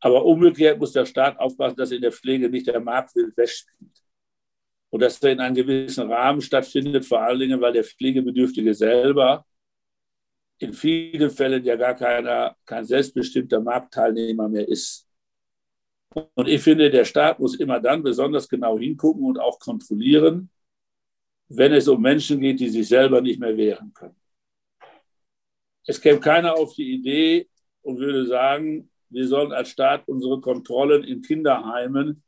Aber 0.00 0.24
umgekehrt 0.24 0.78
muss 0.78 0.92
der 0.92 1.06
Staat 1.06 1.38
aufpassen, 1.38 1.76
dass 1.76 1.90
in 1.90 2.02
der 2.02 2.12
Pflege 2.12 2.48
nicht 2.48 2.66
der 2.66 2.80
Markt 2.80 3.14
wild 3.14 3.36
wegspielt. 3.36 4.02
Und 4.90 5.00
dass 5.02 5.22
er 5.22 5.32
in 5.32 5.40
einem 5.40 5.54
gewissen 5.54 6.10
Rahmen 6.10 6.40
stattfindet, 6.40 7.04
vor 7.04 7.20
allen 7.20 7.40
Dingen, 7.40 7.60
weil 7.60 7.72
der 7.72 7.84
Pflegebedürftige 7.84 8.74
selber 8.74 9.44
in 10.58 10.72
vielen 10.72 11.30
Fällen 11.30 11.64
ja 11.64 11.76
gar 11.76 11.94
keiner, 11.94 12.56
kein 12.64 12.84
selbstbestimmter 12.84 13.60
Marktteilnehmer 13.60 14.48
mehr 14.48 14.66
ist. 14.66 15.05
Und 16.14 16.48
ich 16.48 16.62
finde, 16.62 16.90
der 16.90 17.04
Staat 17.04 17.38
muss 17.38 17.56
immer 17.56 17.80
dann 17.80 18.02
besonders 18.02 18.48
genau 18.48 18.78
hingucken 18.78 19.24
und 19.24 19.38
auch 19.38 19.58
kontrollieren, 19.58 20.50
wenn 21.48 21.72
es 21.72 21.88
um 21.88 22.00
Menschen 22.00 22.40
geht, 22.40 22.60
die 22.60 22.68
sich 22.68 22.88
selber 22.88 23.20
nicht 23.20 23.38
mehr 23.38 23.56
wehren 23.56 23.92
können. 23.92 24.16
Es 25.86 26.00
käme 26.00 26.18
keiner 26.18 26.54
auf 26.54 26.74
die 26.74 26.94
Idee 26.94 27.48
und 27.82 27.98
würde 27.98 28.26
sagen, 28.26 28.90
wir 29.08 29.28
sollen 29.28 29.52
als 29.52 29.68
Staat 29.68 30.08
unsere 30.08 30.40
Kontrollen 30.40 31.04
in 31.04 31.22
Kinderheimen 31.22 32.24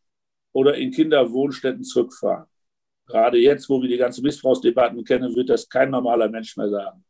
oder 0.53 0.77
in 0.77 0.93
Kinderwohnstätten 0.93 1.83
zurückfahren. 1.83 2.47
Gerade 3.07 3.39
jetzt, 3.39 3.69
wo 3.69 3.81
wir 3.81 3.89
die 3.89 3.97
ganzen 3.97 4.23
Missbrauchsdebatten 4.23 5.03
kennen, 5.03 5.35
wird 5.35 5.49
das 5.49 5.69
kein 5.69 5.91
normaler 5.91 6.29
Mensch 6.29 6.57
mehr 6.57 6.69
sagen. 6.69 7.05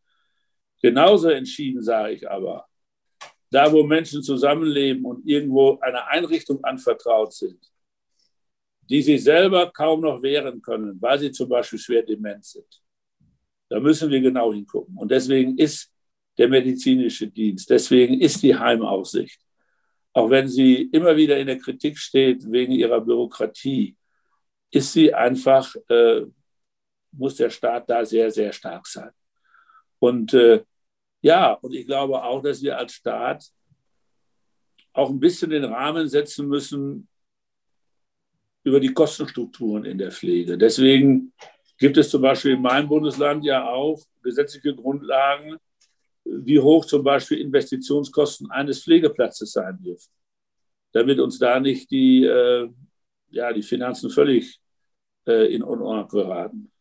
Genauso 0.80 1.28
entschieden 1.28 1.82
sage 1.82 2.14
ich 2.14 2.30
aber, 2.30 2.67
da 3.50 3.72
wo 3.72 3.82
Menschen 3.82 4.22
zusammenleben 4.22 5.04
und 5.04 5.26
irgendwo 5.26 5.78
einer 5.80 6.06
Einrichtung 6.08 6.62
anvertraut 6.64 7.32
sind, 7.32 7.58
die 8.88 9.02
sich 9.02 9.22
selber 9.22 9.70
kaum 9.70 10.00
noch 10.00 10.22
wehren 10.22 10.60
können, 10.62 11.00
weil 11.00 11.18
sie 11.18 11.30
zum 11.30 11.48
Beispiel 11.48 11.78
schwer 11.78 12.02
dement 12.02 12.44
sind, 12.44 12.82
da 13.68 13.80
müssen 13.80 14.10
wir 14.10 14.20
genau 14.20 14.52
hingucken. 14.52 14.96
Und 14.96 15.10
deswegen 15.10 15.58
ist 15.58 15.92
der 16.38 16.48
medizinische 16.48 17.28
Dienst, 17.28 17.68
deswegen 17.68 18.20
ist 18.20 18.42
die 18.42 18.54
Heimaussicht, 18.54 19.40
auch 20.12 20.30
wenn 20.30 20.48
sie 20.48 20.82
immer 20.92 21.16
wieder 21.16 21.38
in 21.38 21.46
der 21.46 21.58
Kritik 21.58 21.98
steht 21.98 22.50
wegen 22.50 22.72
ihrer 22.72 23.00
Bürokratie, 23.00 23.96
ist 24.70 24.92
sie 24.92 25.12
einfach, 25.12 25.74
äh, 25.88 26.22
muss 27.12 27.36
der 27.36 27.50
Staat 27.50 27.88
da 27.88 28.04
sehr, 28.04 28.30
sehr 28.30 28.52
stark 28.52 28.86
sein. 28.86 29.10
Und 29.98 30.34
äh, 30.34 30.62
ja, 31.20 31.52
und 31.54 31.74
ich 31.74 31.86
glaube 31.86 32.22
auch, 32.22 32.42
dass 32.42 32.62
wir 32.62 32.78
als 32.78 32.92
Staat 32.92 33.44
auch 34.92 35.10
ein 35.10 35.20
bisschen 35.20 35.50
den 35.50 35.64
Rahmen 35.64 36.08
setzen 36.08 36.48
müssen 36.48 37.08
über 38.64 38.80
die 38.80 38.92
Kostenstrukturen 38.92 39.84
in 39.84 39.98
der 39.98 40.10
Pflege. 40.10 40.58
Deswegen 40.58 41.32
gibt 41.78 41.96
es 41.96 42.10
zum 42.10 42.22
Beispiel 42.22 42.52
in 42.52 42.62
meinem 42.62 42.88
Bundesland 42.88 43.44
ja 43.44 43.68
auch 43.68 44.00
gesetzliche 44.22 44.74
Grundlagen, 44.74 45.56
wie 46.24 46.58
hoch 46.58 46.84
zum 46.84 47.02
Beispiel 47.02 47.38
Investitionskosten 47.38 48.50
eines 48.50 48.82
Pflegeplatzes 48.82 49.52
sein 49.52 49.78
dürfen, 49.82 50.10
damit 50.92 51.18
uns 51.20 51.38
da 51.38 51.58
nicht 51.60 51.90
die, 51.90 52.24
äh, 52.24 52.68
ja, 53.30 53.52
die 53.52 53.62
Finanzen 53.62 54.10
völlig 54.10 54.60
äh, 55.26 55.54
in 55.54 55.62
Unordnung 55.62 56.08
geraten. 56.08 56.72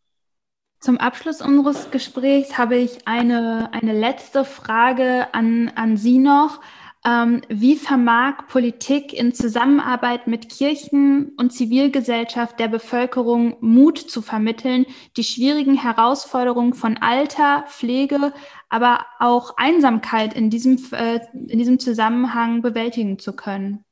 Zum 0.79 0.97
Abschluss 0.97 1.41
unseres 1.41 1.89
Gesprächs 1.89 2.57
habe 2.57 2.77
ich 2.77 3.07
eine, 3.07 3.73
eine 3.73 3.93
letzte 3.93 4.45
Frage 4.45 5.33
an, 5.33 5.71
an 5.75 5.97
Sie 5.97 6.19
noch. 6.19 6.61
Ähm, 7.05 7.41
wie 7.47 7.75
vermag 7.75 8.47
Politik 8.47 9.13
in 9.13 9.33
Zusammenarbeit 9.33 10.27
mit 10.27 10.49
Kirchen 10.49 11.33
und 11.37 11.51
Zivilgesellschaft 11.51 12.59
der 12.59 12.67
Bevölkerung 12.67 13.55
Mut 13.61 13.97
zu 13.97 14.21
vermitteln, 14.21 14.85
die 15.15 15.23
schwierigen 15.23 15.75
Herausforderungen 15.81 16.73
von 16.73 16.97
Alter, 16.97 17.65
Pflege, 17.69 18.33
aber 18.69 19.05
auch 19.19 19.55
Einsamkeit 19.57 20.33
in 20.33 20.49
diesem, 20.49 20.79
äh, 20.91 21.19
in 21.33 21.59
diesem 21.59 21.79
Zusammenhang 21.79 22.61
bewältigen 22.61 23.19
zu 23.19 23.33
können? 23.33 23.85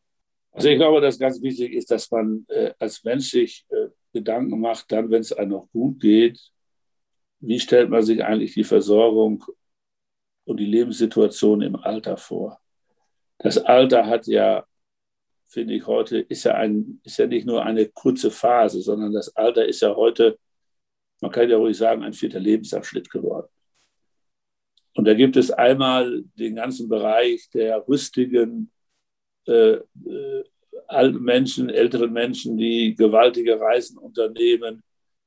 Also 0.51 0.69
ich 0.69 0.77
glaube, 0.77 1.01
dass 1.01 1.19
ganz 1.19 1.41
wichtig 1.41 1.73
ist, 1.73 1.91
dass 1.91 2.09
man 2.11 2.45
äh, 2.49 2.71
als 2.79 3.03
Mensch 3.03 3.29
sich 3.29 3.65
äh, 3.69 3.89
Gedanken 4.13 4.59
macht, 4.59 4.91
dann, 4.91 5.09
wenn 5.09 5.21
es 5.21 5.33
einem 5.33 5.51
noch 5.51 5.69
gut 5.71 5.99
geht, 5.99 6.39
wie 7.39 7.59
stellt 7.59 7.89
man 7.89 8.01
sich 8.01 8.23
eigentlich 8.23 8.53
die 8.53 8.63
Versorgung 8.63 9.43
und 10.45 10.59
die 10.59 10.65
Lebenssituation 10.65 11.61
im 11.61 11.75
Alter 11.75 12.17
vor? 12.17 12.59
Das 13.39 13.57
Alter 13.57 14.05
hat 14.05 14.27
ja, 14.27 14.65
finde 15.47 15.75
ich 15.75 15.85
heute, 15.85 16.19
ist 16.19 16.45
ja, 16.45 16.55
ein, 16.55 17.01
ist 17.03 17.17
ja 17.17 17.27
nicht 17.27 17.45
nur 17.45 17.63
eine 17.63 17.87
kurze 17.87 18.31
Phase, 18.31 18.81
sondern 18.81 19.13
das 19.13 19.35
Alter 19.35 19.65
ist 19.65 19.81
ja 19.81 19.95
heute, 19.95 20.39
man 21.21 21.31
kann 21.31 21.49
ja 21.49 21.57
ruhig 21.57 21.77
sagen, 21.77 22.03
ein 22.03 22.13
vierter 22.13 22.39
Lebensabschnitt 22.39 23.09
geworden. 23.09 23.47
Und 24.95 25.05
da 25.05 25.13
gibt 25.13 25.35
es 25.35 25.51
einmal 25.51 26.23
den 26.35 26.55
ganzen 26.55 26.87
Bereich 26.87 27.49
der 27.49 27.85
rüstigen, 27.87 28.71
äh, 29.45 29.73
äh, 29.73 30.43
alten 30.87 31.21
Menschen, 31.21 31.69
älteren 31.69 32.13
Menschen, 32.13 32.57
die 32.57 32.95
gewaltige 32.95 33.59
Reisen 33.59 33.97
unternehmen, 33.97 34.83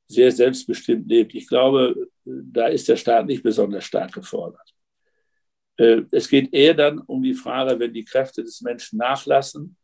sehr 0.08 0.32
selbstbestimmt 0.32 1.08
lebt. 1.08 1.34
Ich 1.34 1.46
glaube, 1.46 2.08
da 2.24 2.66
ist 2.66 2.88
der 2.88 2.96
Staat 2.96 3.26
nicht 3.26 3.42
besonders 3.42 3.84
stark 3.84 4.12
gefordert. 4.12 4.74
Äh, 5.76 6.02
es 6.10 6.28
geht 6.28 6.52
eher 6.52 6.74
dann 6.74 6.98
um 6.98 7.22
die 7.22 7.34
Frage, 7.34 7.78
wenn 7.78 7.92
die 7.92 8.04
Kräfte 8.04 8.42
des 8.42 8.60
Menschen 8.62 8.98
nachlassen. 8.98 9.76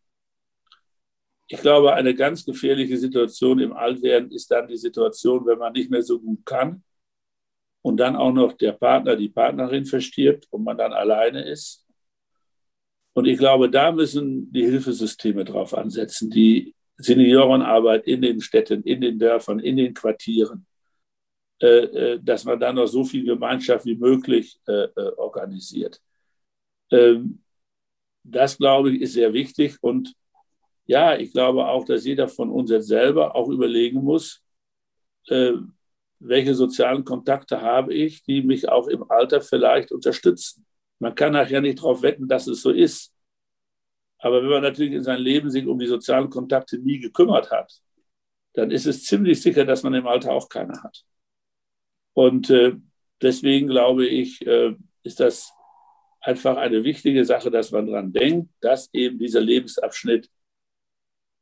Ich 1.46 1.60
glaube, 1.60 1.92
eine 1.92 2.14
ganz 2.14 2.44
gefährliche 2.44 2.96
Situation 2.96 3.60
im 3.60 3.74
Altwerden 3.74 4.30
ist 4.30 4.50
dann 4.50 4.66
die 4.66 4.78
Situation, 4.78 5.46
wenn 5.46 5.58
man 5.58 5.74
nicht 5.74 5.90
mehr 5.90 6.02
so 6.02 6.18
gut 6.18 6.44
kann 6.46 6.82
und 7.82 7.98
dann 7.98 8.16
auch 8.16 8.32
noch 8.32 8.54
der 8.54 8.72
Partner, 8.72 9.14
die 9.14 9.28
Partnerin 9.28 9.84
verstirbt 9.84 10.46
und 10.50 10.64
man 10.64 10.78
dann 10.78 10.94
alleine 10.94 11.44
ist 11.44 11.84
und 13.14 13.26
ich 13.26 13.38
glaube, 13.38 13.70
da 13.70 13.92
müssen 13.92 14.52
die 14.52 14.64
Hilfesysteme 14.64 15.44
drauf 15.44 15.72
ansetzen, 15.72 16.30
die 16.30 16.73
Seniorenarbeit 16.96 18.06
in 18.06 18.22
den 18.22 18.40
Städten, 18.40 18.82
in 18.82 19.00
den 19.00 19.18
Dörfern, 19.18 19.58
in 19.58 19.76
den 19.76 19.94
Quartieren, 19.94 20.66
äh, 21.60 21.66
äh, 21.66 22.20
dass 22.22 22.44
man 22.44 22.58
da 22.58 22.72
noch 22.72 22.86
so 22.86 23.04
viel 23.04 23.24
Gemeinschaft 23.24 23.86
wie 23.86 23.96
möglich 23.96 24.58
äh, 24.66 24.88
organisiert. 25.16 26.00
Ähm, 26.90 27.42
das, 28.22 28.58
glaube 28.58 28.90
ich, 28.90 29.02
ist 29.02 29.14
sehr 29.14 29.32
wichtig. 29.32 29.76
Und 29.80 30.14
ja, 30.86 31.16
ich 31.16 31.32
glaube 31.32 31.66
auch, 31.66 31.84
dass 31.84 32.04
jeder 32.04 32.28
von 32.28 32.50
uns 32.50 32.70
jetzt 32.70 32.88
selber 32.88 33.34
auch 33.34 33.48
überlegen 33.48 34.02
muss, 34.02 34.42
welche 35.26 36.54
sozialen 36.54 37.02
Kontakte 37.02 37.62
habe 37.62 37.94
ich, 37.94 38.22
die 38.24 38.42
mich 38.42 38.68
auch 38.68 38.88
im 38.88 39.10
Alter 39.10 39.40
vielleicht 39.40 39.90
unterstützen. 39.90 40.66
Man 40.98 41.14
kann 41.14 41.32
nachher 41.32 41.62
nicht 41.62 41.78
darauf 41.78 42.02
wetten, 42.02 42.28
dass 42.28 42.46
es 42.46 42.60
so 42.60 42.70
ist. 42.70 43.13
Aber 44.24 44.42
wenn 44.42 44.48
man 44.48 44.62
natürlich 44.62 44.94
in 44.94 45.02
seinem 45.02 45.22
Leben 45.22 45.50
sich 45.50 45.66
um 45.66 45.78
die 45.78 45.86
sozialen 45.86 46.30
Kontakte 46.30 46.78
nie 46.78 46.98
gekümmert 46.98 47.50
hat, 47.50 47.70
dann 48.54 48.70
ist 48.70 48.86
es 48.86 49.04
ziemlich 49.04 49.42
sicher, 49.42 49.66
dass 49.66 49.82
man 49.82 49.92
im 49.92 50.06
Alter 50.06 50.32
auch 50.32 50.48
keine 50.48 50.82
hat. 50.82 51.04
Und 52.14 52.48
äh, 52.48 52.72
deswegen 53.20 53.66
glaube 53.66 54.06
ich, 54.06 54.40
äh, 54.46 54.76
ist 55.02 55.20
das 55.20 55.52
einfach 56.22 56.56
eine 56.56 56.84
wichtige 56.84 57.22
Sache, 57.26 57.50
dass 57.50 57.70
man 57.70 57.86
daran 57.86 58.14
denkt, 58.14 58.50
dass 58.62 58.88
eben 58.94 59.18
dieser 59.18 59.42
Lebensabschnitt, 59.42 60.30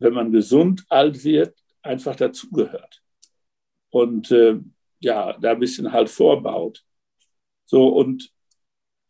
wenn 0.01 0.15
man 0.15 0.33
gesund 0.33 0.85
alt 0.89 1.23
wird, 1.23 1.57
einfach 1.83 2.17
dazugehört. 2.17 3.01
Und 3.91 4.33
äh, 4.33 4.59
ja, 4.99 5.39
da 5.39 5.53
ein 5.53 5.61
bisschen 5.61 5.93
halt 5.93 6.11
vorbaut. 6.11 6.83
So, 7.65 7.91
und 7.91 8.33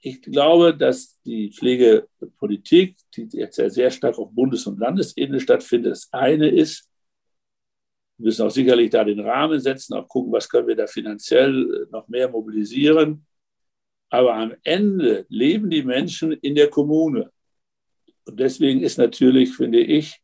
ich 0.05 0.21
glaube, 0.21 0.77
dass 0.77 1.21
die 1.23 1.53
Pflegepolitik, 1.53 2.97
die 3.17 3.29
jetzt 3.33 3.57
ja 3.59 3.71
sehr 3.71 3.91
stark 3.91 4.19
auf 4.19 4.31
Bundes- 4.33 4.67
und 4.67 4.81
Landesebene 4.81 5.39
stattfindet, 5.39 5.93
das 5.93 6.09
eine 6.13 6.49
ist, 6.49 6.91
wir 8.19 8.27
müssen 8.27 8.45
auch 8.45 8.51
sicherlich 8.51 8.91
da 8.91 9.05
den 9.05 9.21
Rahmen 9.21 9.61
setzen, 9.61 9.95
auch 9.95 10.09
gucken, 10.09 10.33
was 10.33 10.49
können 10.49 10.67
wir 10.67 10.77
da 10.77 10.87
finanziell 10.87 11.87
noch 11.91 12.09
mehr 12.09 12.29
mobilisieren. 12.29 13.27
Aber 14.11 14.35
am 14.35 14.55
Ende 14.65 15.25
leben 15.29 15.71
die 15.71 15.83
Menschen 15.83 16.33
in 16.33 16.55
der 16.55 16.69
Kommune. 16.69 17.31
Und 18.25 18.39
deswegen 18.39 18.83
ist 18.83 18.99
natürlich, 18.99 19.55
finde 19.55 19.81
ich, 19.81 20.21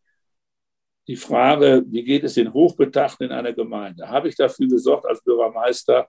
die 1.07 1.17
Frage, 1.17 1.85
wie 1.87 2.05
geht 2.05 2.25
es 2.25 2.35
den 2.35 2.53
Hochbetagten 2.53 3.27
in 3.27 3.33
einer 3.33 3.53
Gemeinde? 3.53 4.09
Habe 4.09 4.29
ich 4.29 4.37
dafür 4.37 4.69
gesorgt 4.69 5.07
als 5.07 5.23
Bürgermeister, 5.23 6.09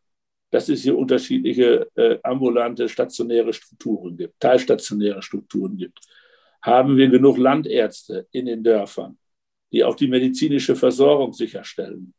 dass 0.52 0.70
es 0.70 0.84
hier 0.84 0.98
unterschiedliche 0.98 1.88
äh, 1.96 2.18
ambulante, 2.24 2.90
stationäre 2.90 3.54
Strukturen 3.54 4.18
gibt, 4.18 4.40
teilstationäre 4.40 5.22
Strukturen 5.22 5.78
gibt. 5.78 6.00
Haben 6.62 6.98
wir 6.98 7.08
genug 7.08 7.38
Landärzte 7.38 8.28
in 8.32 8.46
den 8.48 8.64
Dörfern, 8.64 9.18
die 9.72 9.84
auch 9.84 9.96
die 9.96 10.08
medizinische 10.08 10.76
Versorgung 10.76 11.34
sicherstellen? 11.34 12.14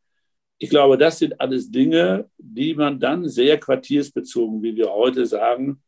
Ich 0.58 0.70
glaube, 0.70 0.98
das 0.98 1.18
sind 1.18 1.40
alles 1.40 1.70
Dinge, 1.70 2.28
die 2.38 2.74
man 2.74 3.00
dann 3.00 3.28
sehr 3.28 3.58
quartiersbezogen, 3.58 4.62
wie 4.62 4.76
wir 4.76 4.92
heute 4.92 5.26
sagen, 5.26 5.82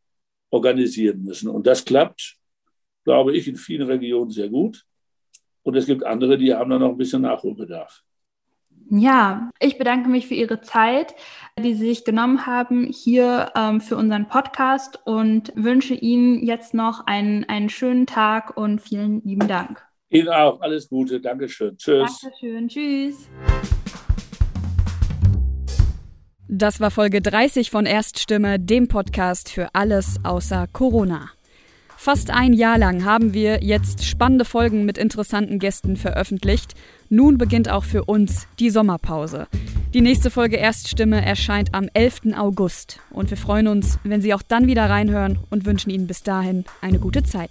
organisieren 0.51 1.23
müssen. 1.23 1.49
Und 1.49 1.67
das 1.67 1.85
klappt, 1.85 2.37
glaube 3.05 3.37
ich, 3.37 3.49
in 3.49 3.57
vielen 3.57 3.87
Regionen 3.87 4.31
sehr 4.31 4.49
gut. 4.49 4.85
Und 5.63 5.77
es 5.77 5.87
gibt 5.87 6.05
andere, 6.05 6.37
die 6.39 6.55
haben 6.55 6.71
da 6.71 6.79
noch 6.79 6.91
ein 6.91 6.97
bisschen 6.97 7.23
Nachholbedarf. 7.23 8.03
Ja, 8.95 9.51
ich 9.59 9.79
bedanke 9.79 10.11
mich 10.11 10.27
für 10.27 10.35
Ihre 10.35 10.61
Zeit, 10.61 11.15
die 11.59 11.73
Sie 11.73 11.87
sich 11.87 12.05
genommen 12.05 12.45
haben 12.45 12.85
hier 12.93 13.51
ähm, 13.57 13.81
für 13.81 13.97
unseren 13.97 14.29
Podcast 14.29 15.01
und 15.07 15.51
wünsche 15.55 15.95
Ihnen 15.95 16.45
jetzt 16.45 16.75
noch 16.75 17.07
einen, 17.07 17.45
einen 17.45 17.71
schönen 17.71 18.05
Tag 18.05 18.55
und 18.55 18.83
vielen 18.83 19.23
lieben 19.25 19.49
Dank. 19.49 19.83
Ihnen 20.11 20.29
auch 20.29 20.61
alles 20.61 20.91
Gute. 20.91 21.23
Dankeschön. 21.23 21.75
Tschüss. 21.79 22.21
Dankeschön. 22.21 22.69
Tschüss. 22.69 23.31
Das 26.47 26.79
war 26.79 26.91
Folge 26.91 27.23
30 27.23 27.71
von 27.71 27.87
Erststimme, 27.87 28.61
dem 28.61 28.89
Podcast 28.89 29.49
für 29.51 29.75
alles 29.75 30.17
außer 30.23 30.67
Corona. 30.71 31.31
Fast 32.03 32.31
ein 32.31 32.53
Jahr 32.53 32.79
lang 32.79 33.05
haben 33.05 33.33
wir 33.33 33.63
jetzt 33.63 34.05
spannende 34.05 34.45
Folgen 34.45 34.85
mit 34.85 34.99
interessanten 34.99 35.61
Gästen 35.61 35.97
veröffentlicht. 35.97 36.75
Nun 37.15 37.37
beginnt 37.37 37.69
auch 37.69 37.85
für 37.85 38.05
uns 38.05 38.47
die 38.59 38.71
Sommerpause. 38.71 39.47
Die 39.93 40.01
nächste 40.01 40.31
Folge 40.31 40.57
Erststimme 40.57 41.23
erscheint 41.23 41.75
am 41.75 41.91
11. 41.93 42.35
August 42.39 43.01
und 43.11 43.29
wir 43.29 43.37
freuen 43.37 43.69
uns, 43.69 43.99
wenn 44.03 44.23
Sie 44.23 44.33
auch 44.33 44.41
dann 44.41 44.67
wieder 44.67 44.89
reinhören 44.89 45.39
und 45.51 45.67
wünschen 45.67 45.91
Ihnen 45.91 46.07
bis 46.07 46.23
dahin 46.23 46.65
eine 46.81 46.99
gute 46.99 47.23
Zeit. 47.23 47.51